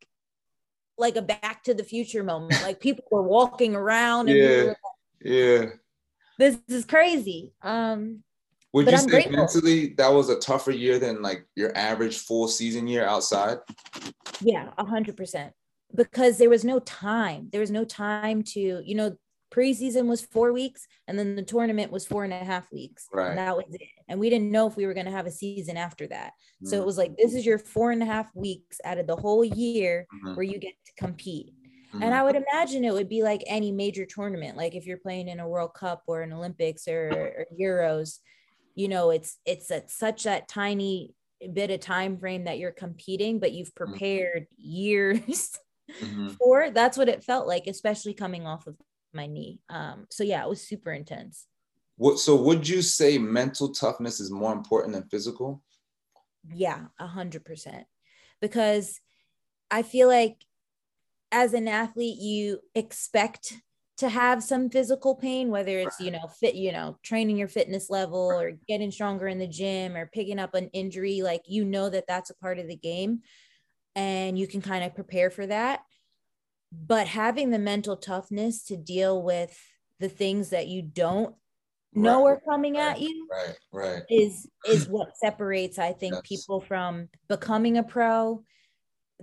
[1.01, 2.61] like a back to the future moment.
[2.61, 4.61] Like people were walking around and yeah.
[4.61, 4.77] we like,
[5.23, 5.65] yeah
[6.41, 7.53] this is crazy.
[7.61, 8.23] Um,
[8.73, 9.33] would you I'm say grateful.
[9.33, 13.59] mentally that was a tougher year than like your average full season year outside?
[14.41, 15.53] Yeah, a hundred percent.
[15.93, 17.49] Because there was no time.
[17.51, 19.17] There was no time to, you know,
[19.53, 23.07] preseason was four weeks and then the tournament was four and a half weeks.
[23.13, 23.29] Right.
[23.31, 23.81] And that was it.
[24.07, 26.31] And we didn't know if we were going to have a season after that.
[26.31, 26.67] Mm-hmm.
[26.67, 29.17] So it was like, this is your four and a half weeks out of the
[29.17, 30.35] whole year mm-hmm.
[30.35, 31.53] where you get to compete.
[31.93, 32.03] Mm-hmm.
[32.03, 35.27] And I would imagine it would be like any major tournament, like if you're playing
[35.27, 38.19] in a World Cup or an Olympics or, or Euros,
[38.75, 41.13] you know, it's it's at such that tiny
[41.53, 43.91] bit of time frame that you're competing, but you've mm-hmm.
[43.91, 45.57] prepared years
[46.01, 46.29] mm-hmm.
[46.29, 46.69] for.
[46.69, 48.77] That's what it felt like, especially coming off of
[49.13, 49.59] my knee.
[49.69, 51.45] Um, so yeah, it was super intense.
[51.97, 55.61] What so would you say mental toughness is more important than physical?
[56.53, 57.85] Yeah, a hundred percent.
[58.41, 58.99] Because
[59.69, 60.37] I feel like
[61.31, 63.53] as an athlete you expect
[63.97, 67.89] to have some physical pain whether it's you know fit you know training your fitness
[67.89, 71.89] level or getting stronger in the gym or picking up an injury like you know
[71.89, 73.21] that that's a part of the game
[73.95, 75.81] and you can kind of prepare for that.
[76.71, 79.57] But having the mental toughness to deal with
[79.99, 81.35] the things that you don't
[81.93, 84.03] know right, coming right, at you right right.
[84.09, 86.21] is is what separates i think yes.
[86.25, 88.41] people from becoming a pro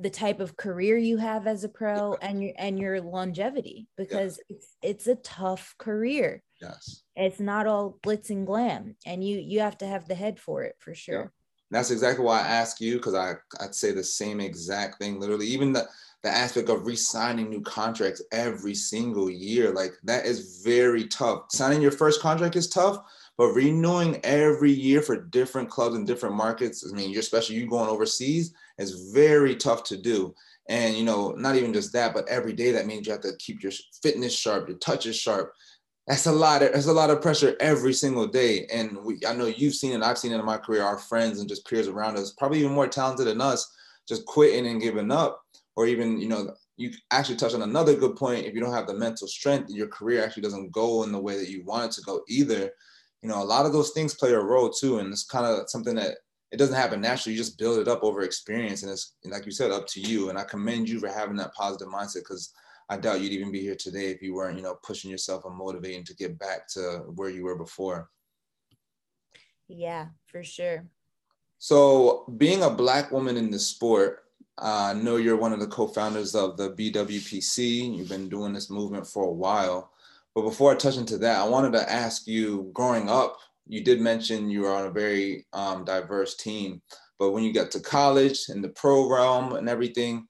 [0.01, 2.29] the type of career you have as a pro yeah.
[2.29, 4.57] and your and your longevity because yeah.
[4.57, 9.61] it's it's a tough career yes it's not all glitz and glam and you you
[9.61, 11.29] have to have the head for it for sure yeah.
[11.71, 15.47] that's exactly why i ask you because i i'd say the same exact thing literally
[15.47, 15.87] even the
[16.23, 21.83] the aspect of re-signing new contracts every single year like that is very tough signing
[21.83, 22.99] your first contract is tough
[23.37, 27.69] but renewing every year for different clubs and different markets i mean you're especially you
[27.69, 30.35] going overseas is very tough to do.
[30.69, 33.33] And you know not even just that but every day that means you have to
[33.39, 35.53] keep your fitness sharp your touch is sharp.
[36.07, 38.67] That's a lot of, that's a lot of pressure every single day.
[38.73, 41.41] And we i know you've seen it i've seen it in my career our friends
[41.41, 43.71] and just peers around us probably even more talented than us
[44.07, 45.43] just quitting and giving up.
[45.77, 48.87] Or even you know you actually touch on another good point if you don't have
[48.87, 51.93] the mental strength your career actually doesn't go in the way that you want it
[51.93, 52.71] to go either.
[53.23, 55.71] You know a lot of those things play a role too and it's kind of
[55.71, 56.19] something that
[56.51, 59.53] it doesn't happen naturally you just build it up over experience and it's like you
[59.53, 62.53] said up to you and i commend you for having that positive mindset because
[62.89, 65.57] i doubt you'd even be here today if you weren't you know pushing yourself and
[65.57, 68.09] motivating to get back to where you were before
[69.69, 70.85] yeah for sure
[71.59, 74.25] so being a black woman in the sport
[74.61, 77.97] I know you're one of the co-founders of the BWPC.
[77.97, 79.93] You've been doing this movement for a while.
[80.35, 84.01] But before I touch into that, I wanted to ask you, growing up, you did
[84.01, 86.81] mention you were on a very um, diverse team.
[87.19, 90.27] But when you got to college and the pro realm and everything,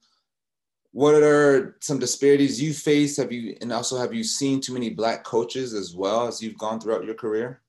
[0.92, 3.16] what are some disparities you face?
[3.18, 6.58] Have you and also have you seen too many black coaches as well as you've
[6.58, 7.62] gone throughout your career?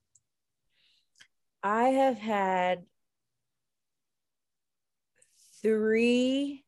[1.62, 2.86] I have had
[5.62, 6.64] three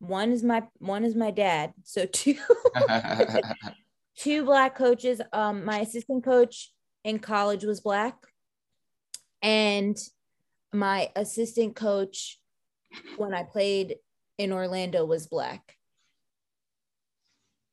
[0.00, 2.36] one is my one is my dad so two
[4.16, 6.72] two black coaches um my assistant coach
[7.04, 8.14] in college was black.
[9.42, 9.96] And
[10.72, 12.38] my assistant coach
[13.16, 13.96] when i played
[14.38, 15.76] in orlando was black.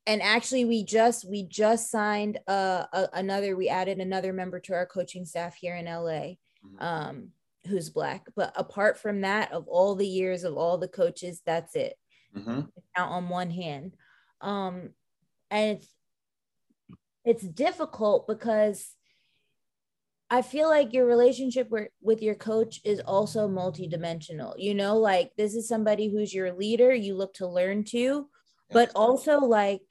[0.07, 4.73] And actually we just we just signed uh, a, another we added another member to
[4.73, 6.79] our coaching staff here in la mm-hmm.
[6.79, 7.29] um
[7.67, 8.27] who's black.
[8.35, 11.95] But apart from that of all the years of all the coaches that's it.
[12.35, 12.61] Mm-hmm.
[12.95, 13.95] count on one hand.
[14.41, 14.91] Um
[15.49, 15.87] and it's
[17.23, 18.93] it's difficult because
[20.29, 24.55] I feel like your relationship with, your coach is also multidimensional.
[24.57, 28.27] You know, like this is somebody who's your leader, you look to learn to,
[28.71, 29.81] but also like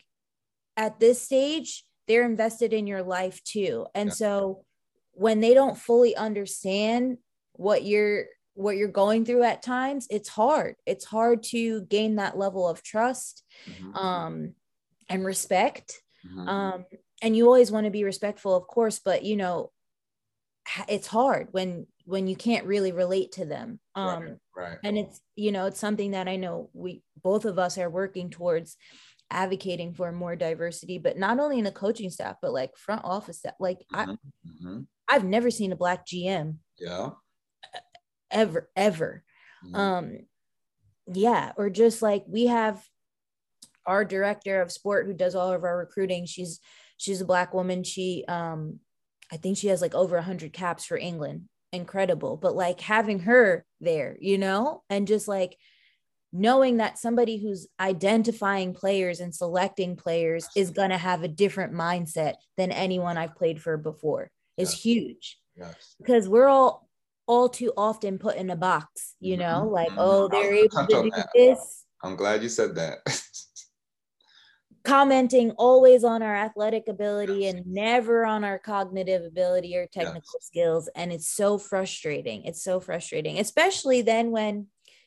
[0.77, 3.87] at this stage, they're invested in your life too.
[3.95, 4.15] And yeah.
[4.15, 4.65] so
[5.13, 7.19] when they don't fully understand
[7.53, 12.39] what you're what you're going through at times it's hard it's hard to gain that
[12.39, 13.95] level of trust mm-hmm.
[13.97, 14.55] um
[15.09, 16.49] and respect mm-hmm.
[16.49, 16.85] um
[17.21, 19.71] and you always want to be respectful of course but you know
[20.89, 24.79] it's hard when when you can't really relate to them um right, right.
[24.83, 28.31] and it's you know it's something that i know we both of us are working
[28.31, 28.77] towards
[29.31, 33.39] advocating for more diversity but not only in the coaching staff but like front office
[33.39, 34.11] staff like mm-hmm.
[34.11, 34.81] i mm-hmm.
[35.09, 37.11] i've never seen a black gm yeah
[38.31, 39.23] ever ever
[39.65, 39.75] mm-hmm.
[39.75, 40.19] um
[41.13, 42.83] yeah or just like we have
[43.87, 46.61] our director of sport who does all of our recruiting she's
[46.97, 48.79] she's a black woman she um
[49.35, 51.43] i think she has like over 100 caps for england
[51.73, 55.59] incredible but like having her there you know and just like
[56.35, 61.73] knowing that somebody who's identifying players and selecting players is going to have a different
[61.73, 64.83] mindset than anyone I've played for before is yes.
[64.83, 65.39] huge.
[65.57, 65.95] Yes.
[65.99, 66.89] Because we're all
[67.27, 69.73] all too often put in a box, you know, mm-hmm.
[69.73, 69.99] like, mm-hmm.
[69.99, 71.85] oh, they're able to do this.
[72.03, 72.99] I'm glad you said that.
[74.85, 80.47] Commenting always on our athletic ability and never on our cognitive ability or technical yes.
[80.47, 80.91] skills.
[80.95, 82.45] And it's so frustrating.
[82.45, 84.67] It's so frustrating, especially then when,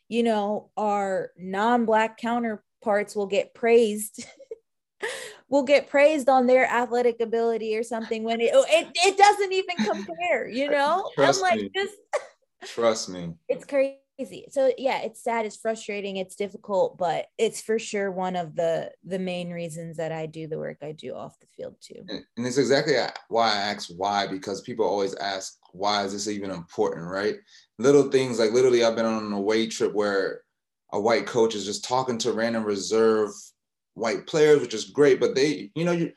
[0.10, 4.26] you know, our non Black counterparts will get praised
[5.50, 9.54] will get praised on their athletic ability or something when it oh, it, it doesn't
[9.54, 11.10] even compare, you know?
[11.16, 11.72] Trust I'm like me.
[11.76, 11.96] just
[12.66, 13.34] trust me.
[13.50, 13.98] It's crazy.
[14.50, 18.92] So yeah, it's sad, it's frustrating, it's difficult, but it's for sure one of the
[19.04, 22.04] the main reasons that I do the work I do off the field too.
[22.10, 22.96] And, and it's exactly
[23.30, 27.36] why I ask why because people always ask why is this even important, right?
[27.78, 30.42] Little things like literally I've been on an away trip where
[30.94, 33.30] a white coach is just talking to random reserve
[33.94, 36.10] white players, which is great, but they, you know, your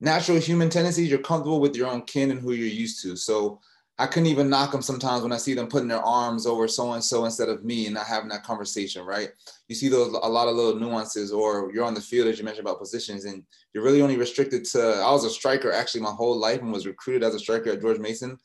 [0.00, 3.16] natural human tendencies, you're comfortable with your own kin and who you're used to.
[3.16, 3.60] So
[4.00, 6.92] I couldn't even knock them sometimes when I see them putting their arms over so
[6.92, 9.30] and so instead of me and not having that conversation, right?
[9.66, 12.44] You see those a lot of little nuances, or you're on the field as you
[12.44, 13.42] mentioned about positions, and
[13.72, 14.80] you're really only restricted to.
[14.80, 17.80] I was a striker actually my whole life and was recruited as a striker at
[17.80, 18.38] George Mason.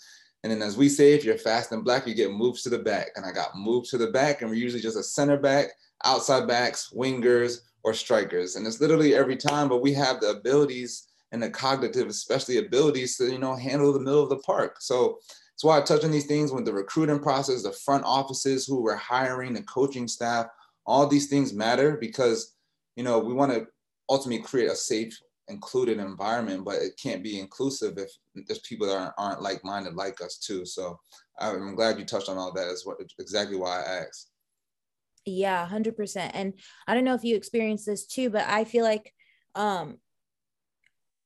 [0.43, 2.79] And then, as we say, if you're fast and black, you get moved to the
[2.79, 3.11] back.
[3.15, 5.67] And I got moved to the back, and we're usually just a center back,
[6.03, 8.55] outside backs, wingers, or strikers.
[8.55, 13.17] And it's literally every time, but we have the abilities and the cognitive, especially abilities
[13.17, 14.77] to, you know, handle the middle of the park.
[14.81, 15.19] So
[15.63, 18.95] why I touch on these things with the recruiting process, the front offices who we're
[18.95, 20.47] hiring, the coaching staff,
[20.85, 22.55] all these things matter because,
[22.95, 23.67] you know, we want to
[24.09, 28.09] ultimately create a safe included environment, but it can't be inclusive if
[28.47, 30.65] there's people that aren't, aren't like-minded like us too.
[30.65, 30.99] So
[31.39, 32.67] I'm glad you touched on all that.
[32.67, 34.29] Is what exactly why I asked.
[35.25, 36.31] Yeah, hundred percent.
[36.35, 36.53] And
[36.87, 39.13] I don't know if you experienced this too, but I feel like,
[39.55, 39.97] um,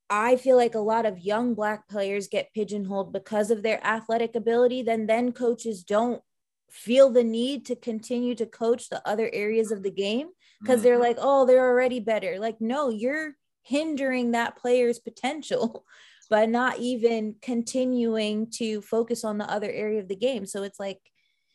[0.10, 4.36] I feel like a lot of young black players get pigeonholed because of their athletic
[4.36, 4.82] ability.
[4.82, 6.22] Then, then coaches don't
[6.70, 10.30] feel the need to continue to coach the other areas of the game
[10.62, 10.84] because mm-hmm.
[10.84, 12.40] they're like, oh, they're already better.
[12.40, 15.86] Like, no, you're hindering that player's potential
[16.30, 20.46] by not even continuing to focus on the other area of the game.
[20.46, 21.00] So it's like,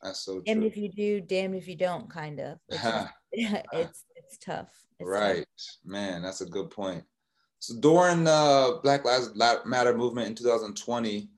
[0.03, 0.43] that's so true.
[0.65, 2.59] if you do, damned if you don't, kind of.
[2.69, 2.83] It's,
[3.73, 4.69] it's, it's tough.
[4.99, 5.77] It's right, tough.
[5.85, 6.23] man.
[6.23, 7.05] That's a good point.
[7.63, 11.29] So during the Black Lives Matter movement in 2020,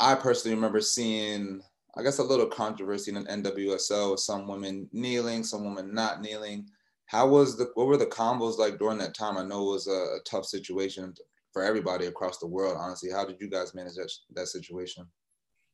[0.00, 1.62] I personally remember seeing,
[1.96, 4.18] I guess, a little controversy in an NWSL.
[4.18, 6.66] Some women kneeling, some women not kneeling
[7.06, 9.36] how was the what were the combos like during that time?
[9.36, 11.14] I know it was a, a tough situation
[11.52, 12.76] for everybody across the world.
[12.78, 15.06] Honestly, how did you guys manage that that situation?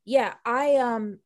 [0.05, 1.19] Yeah, I um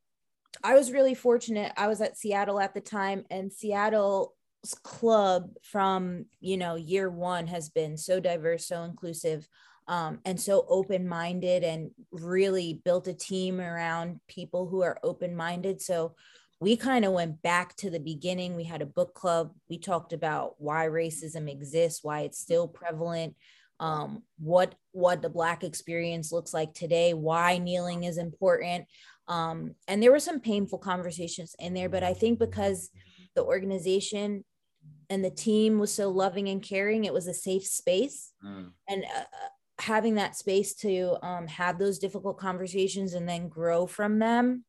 [0.62, 1.72] I was really fortunate.
[1.76, 4.28] I was at Seattle at the time, and Seattle's
[4.72, 9.46] club from you know year one has been so diverse, so inclusive,
[9.88, 15.36] um, and so open minded, and really built a team around people who are open
[15.36, 15.82] minded.
[15.82, 16.14] So
[16.60, 18.56] we kind of went back to the beginning.
[18.56, 19.52] We had a book club.
[19.68, 23.34] We talked about why racism exists, why it's still prevalent,
[23.80, 28.86] um, what what the black experience looks like today, why kneeling is important.
[29.26, 32.90] Um, and there were some painful conversations in there, but I think because
[33.34, 34.44] the organization
[35.10, 38.32] and the team was so loving and caring, it was a safe space.
[38.44, 38.70] Mm.
[38.88, 39.48] And uh, uh
[39.80, 44.64] having that space to um, have those difficult conversations and then grow from them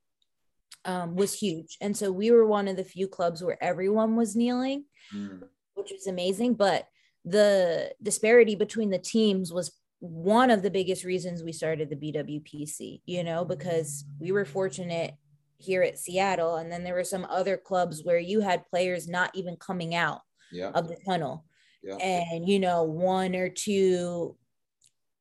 [0.84, 1.78] um, was huge.
[1.82, 5.44] And so we were one of the few clubs where everyone was kneeling, mm.
[5.76, 6.56] which was amazing.
[6.56, 6.88] But
[7.24, 13.02] the disparity between the teams was one of the biggest reasons we started the BWPC,
[13.06, 15.16] you know, because we were fortunate
[15.58, 16.58] here at Seattle.
[16.58, 20.22] And then there were some other clubs where you had players not even coming out
[20.52, 20.70] yeah.
[20.70, 21.46] of the tunnel.
[21.84, 21.96] Yeah.
[21.98, 24.36] And, you know, one or two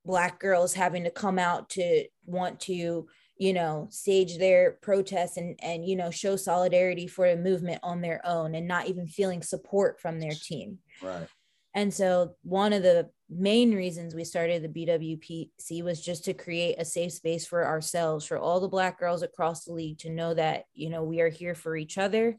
[0.05, 3.07] black girls having to come out to want to
[3.37, 8.01] you know stage their protests and and you know show solidarity for a movement on
[8.01, 11.26] their own and not even feeling support from their team right
[11.75, 16.77] and so one of the main reasons we started the BWPC was just to create
[16.79, 20.35] a safe space for ourselves for all the black girls across the league to know
[20.35, 22.39] that you know we are here for each other.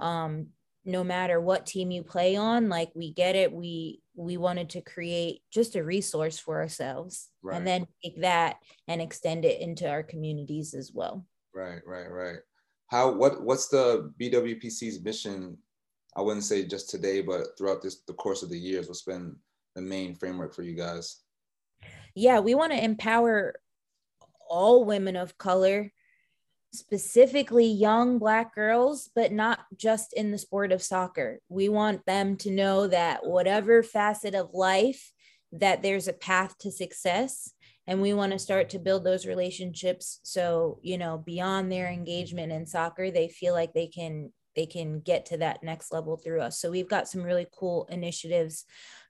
[0.00, 0.48] Um,
[0.84, 3.52] no matter what team you play on like we get it.
[3.52, 7.56] We we wanted to create just a resource for ourselves right.
[7.56, 8.56] and then take that
[8.88, 11.24] and extend it into our communities as well.
[11.54, 12.38] Right right right.
[12.88, 15.56] How what what's the bwpc's mission
[16.16, 19.36] i wouldn't say just today but throughout this the course of the years what's been
[19.74, 21.22] the main framework for you guys
[22.14, 23.54] yeah we want to empower
[24.48, 25.90] all women of color
[26.72, 31.40] specifically young Black girls, but not just in the sport of soccer.
[31.48, 35.12] We want them to know that whatever facet of life,
[35.52, 37.52] that there's a path to success.
[37.86, 40.20] And we want to start to build those relationships.
[40.22, 45.00] So, you know, beyond their engagement in soccer, they feel like they can they can
[45.00, 46.60] get to that next level through us.
[46.60, 48.64] So we've got some really cool initiatives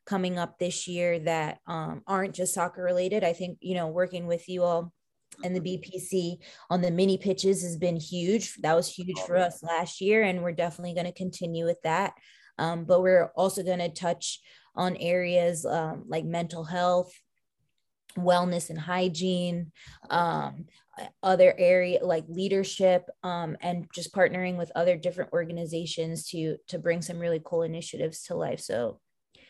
[0.06, 3.24] coming up this year that um, aren't just soccer related.
[3.24, 4.92] I think, you know, working with you all
[5.42, 6.38] and the BPC
[6.70, 8.54] on the mini pitches has been huge.
[8.56, 12.12] That was huge for us last year, and we're definitely going to continue with that.
[12.58, 14.40] Um, but we're also going to touch
[14.74, 17.12] on areas um, like mental health,
[18.16, 19.72] wellness and hygiene,
[20.10, 20.66] um,
[21.22, 27.02] other area like leadership, um, and just partnering with other different organizations to to bring
[27.02, 28.60] some really cool initiatives to life.
[28.60, 29.00] So,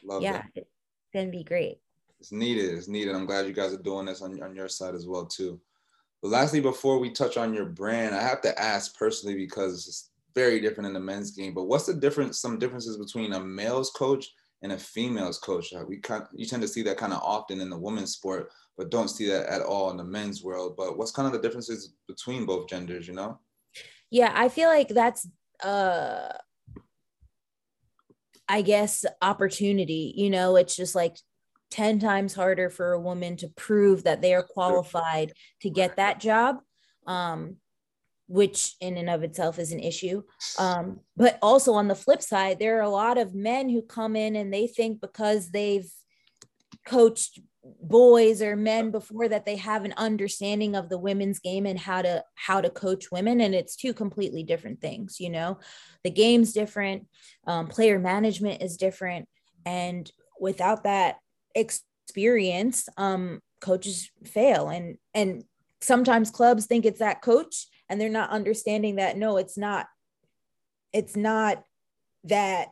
[0.05, 0.71] Love yeah, it's
[1.13, 1.79] gonna be great.
[2.21, 2.75] It's needed.
[2.75, 3.15] It's needed.
[3.15, 5.61] I'm glad you guys are doing this on, on your side as well too.
[6.23, 10.11] But lastly, before we touch on your brand, I have to ask personally because it's
[10.35, 11.53] very different in the men's game.
[11.53, 12.39] But what's the difference?
[12.39, 14.31] Some differences between a male's coach
[14.63, 15.75] and a female's coach.
[15.89, 18.51] We kind you tend to see that kind of often in the women's sport.
[18.77, 20.75] But don't see that at all in the men's world.
[20.77, 23.39] But what's kind of the differences between both genders, you know?
[24.11, 25.29] Yeah, I feel like that's
[25.63, 26.33] uh
[28.49, 31.17] I guess opportunity, you know, it's just like
[31.71, 36.21] 10 times harder for a woman to prove that they are qualified to get that
[36.21, 36.59] job.
[37.07, 37.57] Um
[38.29, 40.23] which in and of itself is an issue.
[40.59, 44.17] Um, but also on the flip side, there are a lot of men who come
[44.17, 45.91] in and they think because they've
[46.87, 47.41] coached
[47.81, 52.03] boys or men before that they have an understanding of the women's game and how
[52.03, 55.59] to how to coach women and it's two completely different things you know?
[56.03, 57.07] The game's different
[57.47, 59.29] um, player management is different
[59.65, 60.11] and
[60.41, 61.17] without that
[61.55, 64.69] experience um, coaches fail.
[64.69, 65.45] And and
[65.81, 69.87] sometimes clubs think it's that coach and they're not understanding that no it's not
[70.93, 71.65] it's not
[72.25, 72.69] that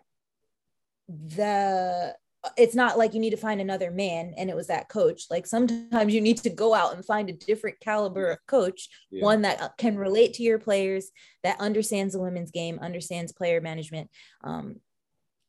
[1.08, 2.14] the
[2.56, 5.24] it's not like you need to find another man and it was that coach.
[5.30, 9.22] Like sometimes you need to go out and find a different caliber of coach yeah.
[9.22, 11.10] one that uh, can relate to your players
[11.42, 14.08] that understands the women's game understands player management
[14.42, 14.76] um,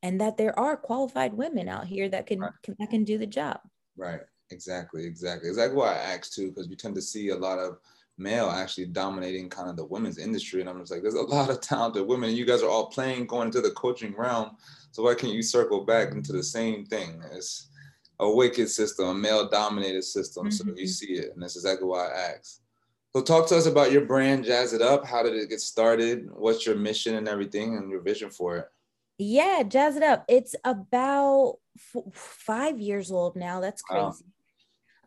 [0.03, 2.51] and that there are qualified women out here that can, right.
[2.63, 3.59] can that can do the job.
[3.95, 4.21] Right.
[4.49, 5.05] Exactly.
[5.05, 5.47] Exactly.
[5.49, 7.77] Exactly why i asked too because we tend to see a lot of
[8.17, 10.61] male actually dominating kind of the women's industry.
[10.61, 12.29] And I'm just like, there's a lot of talented women.
[12.29, 14.57] and You guys are all playing, going into the coaching realm.
[14.91, 17.21] So why can't you circle back into the same thing?
[17.31, 17.69] It's
[18.19, 20.47] a wicked system, a male dominated system.
[20.47, 20.51] Mm-hmm.
[20.51, 20.85] So you mm-hmm.
[20.85, 21.33] see it.
[21.33, 22.61] And that's exactly why I asked.
[23.13, 25.05] So talk to us about your brand, Jazz It Up.
[25.05, 26.29] How did it get started?
[26.31, 28.67] What's your mission and everything and your vision for it?
[29.17, 30.23] Yeah, Jazz It Up.
[30.29, 33.59] It's about f- five years old now.
[33.59, 34.01] That's crazy.
[34.01, 34.15] Wow.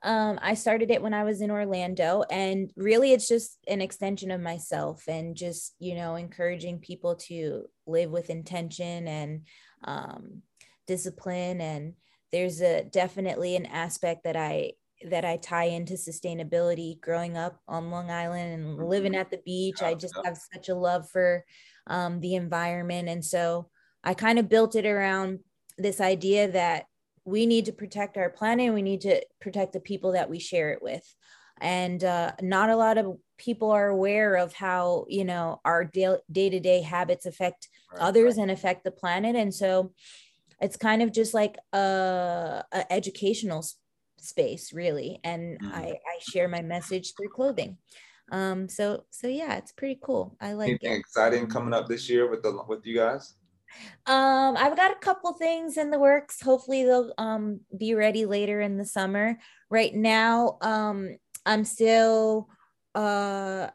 [0.04, 4.30] Um, I started it when I was in Orlando, and really it's just an extension
[4.30, 9.46] of myself and just, you know, encouraging people to live with intention and
[9.82, 10.42] um,
[10.86, 11.62] discipline.
[11.62, 11.94] And
[12.32, 14.72] there's a definitely an aspect that I
[15.08, 18.84] that I tie into sustainability growing up on Long Island and mm-hmm.
[18.84, 19.82] living at the beach.
[19.82, 21.44] I just have such a love for
[21.86, 23.08] um, the environment.
[23.08, 23.68] And so
[24.02, 25.40] I kind of built it around
[25.76, 26.84] this idea that
[27.24, 30.72] we need to protect our planet we need to protect the people that we share
[30.72, 31.14] it with.
[31.60, 36.82] And uh, not a lot of people are aware of how you know our day-to-day
[36.82, 38.42] habits affect right, others right.
[38.42, 39.36] and affect the planet.
[39.36, 39.92] And so
[40.60, 43.64] it's kind of just like a, a educational
[44.18, 45.20] space really.
[45.22, 45.72] And mm.
[45.72, 47.78] I, I share my message through clothing.
[48.32, 50.36] Um so so yeah it's pretty cool.
[50.40, 50.98] I like Anything it.
[50.98, 53.34] exciting coming up this year with the with you guys
[54.06, 56.40] um, I've got a couple things in the works.
[56.42, 59.38] Hopefully they'll um be ready later in the summer.
[59.70, 61.16] Right now, um,
[61.46, 62.48] I'm still
[62.94, 63.68] uh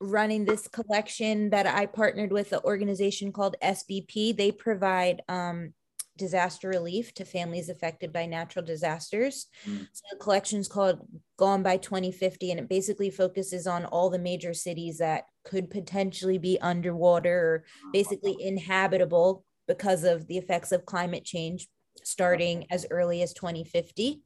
[0.00, 4.36] running this collection that I partnered with an organization called SBP.
[4.36, 5.74] They provide um
[6.20, 9.46] disaster relief to families affected by natural disasters.
[9.66, 9.88] Mm.
[9.92, 11.00] So the collection is called
[11.38, 16.38] Gone by 2050, and it basically focuses on all the major cities that could potentially
[16.38, 21.66] be underwater or basically inhabitable because of the effects of climate change
[22.04, 24.22] starting as early as 2050.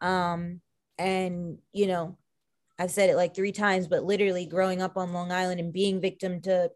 [0.00, 0.60] Um,
[0.98, 2.16] and, you know,
[2.78, 6.00] I've said it like three times, but literally growing up on Long Island and being
[6.00, 6.70] victim to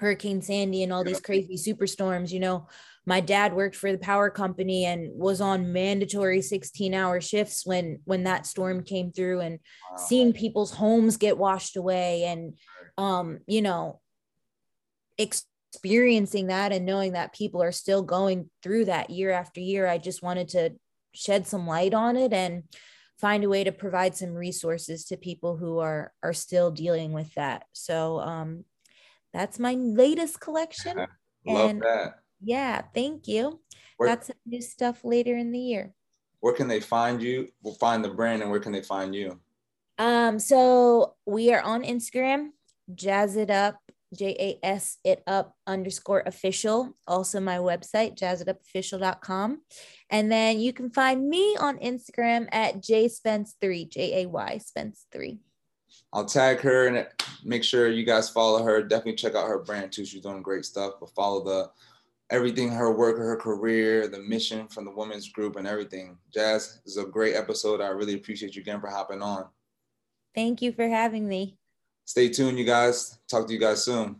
[0.00, 2.66] Hurricane Sandy and all these crazy superstorms, you know,
[3.06, 8.00] my dad worked for the power company and was on mandatory 16 hour shifts when
[8.04, 9.58] when that storm came through and
[9.90, 9.96] wow.
[9.96, 12.54] seeing people's homes get washed away and
[12.98, 14.00] um you know
[15.18, 19.98] experiencing that and knowing that people are still going through that year after year i
[19.98, 20.70] just wanted to
[21.12, 22.62] shed some light on it and
[23.20, 27.32] find a way to provide some resources to people who are are still dealing with
[27.34, 27.64] that.
[27.72, 28.64] So um
[29.32, 30.96] that's my latest collection
[31.46, 33.60] love and that yeah, thank you.
[33.96, 35.94] Where, Got some new stuff later in the year.
[36.40, 37.48] Where can they find you?
[37.62, 39.40] We'll find the brand and where can they find you?
[39.98, 42.50] Um, so we are on Instagram,
[42.94, 43.76] Jazz It Up,
[44.16, 46.94] J A S It Up underscore official.
[47.06, 49.60] Also, my website, jazzitupofficial.com.
[50.08, 55.38] And then you can find me on Instagram at J Spence3, J A Y Spence3.
[56.12, 57.06] I'll tag her and
[57.44, 58.82] make sure you guys follow her.
[58.82, 60.04] Definitely check out her brand too.
[60.04, 60.94] She's doing great stuff.
[60.98, 61.70] But follow the
[62.30, 66.16] everything her work, her career, the mission from the women's group, and everything.
[66.32, 67.80] Jazz, this is a great episode.
[67.80, 69.46] I really appreciate you again for hopping on.
[70.34, 71.56] Thank you for having me.
[72.04, 73.18] Stay tuned, you guys.
[73.28, 74.16] Talk to you guys soon.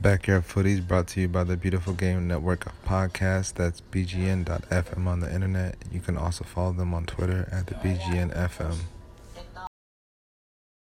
[0.00, 3.52] Backyard Footies brought to you by the Beautiful Game Network of podcasts.
[3.52, 5.76] That's bgn.fm on the internet.
[5.90, 8.76] You can also follow them on Twitter at the BGNFM.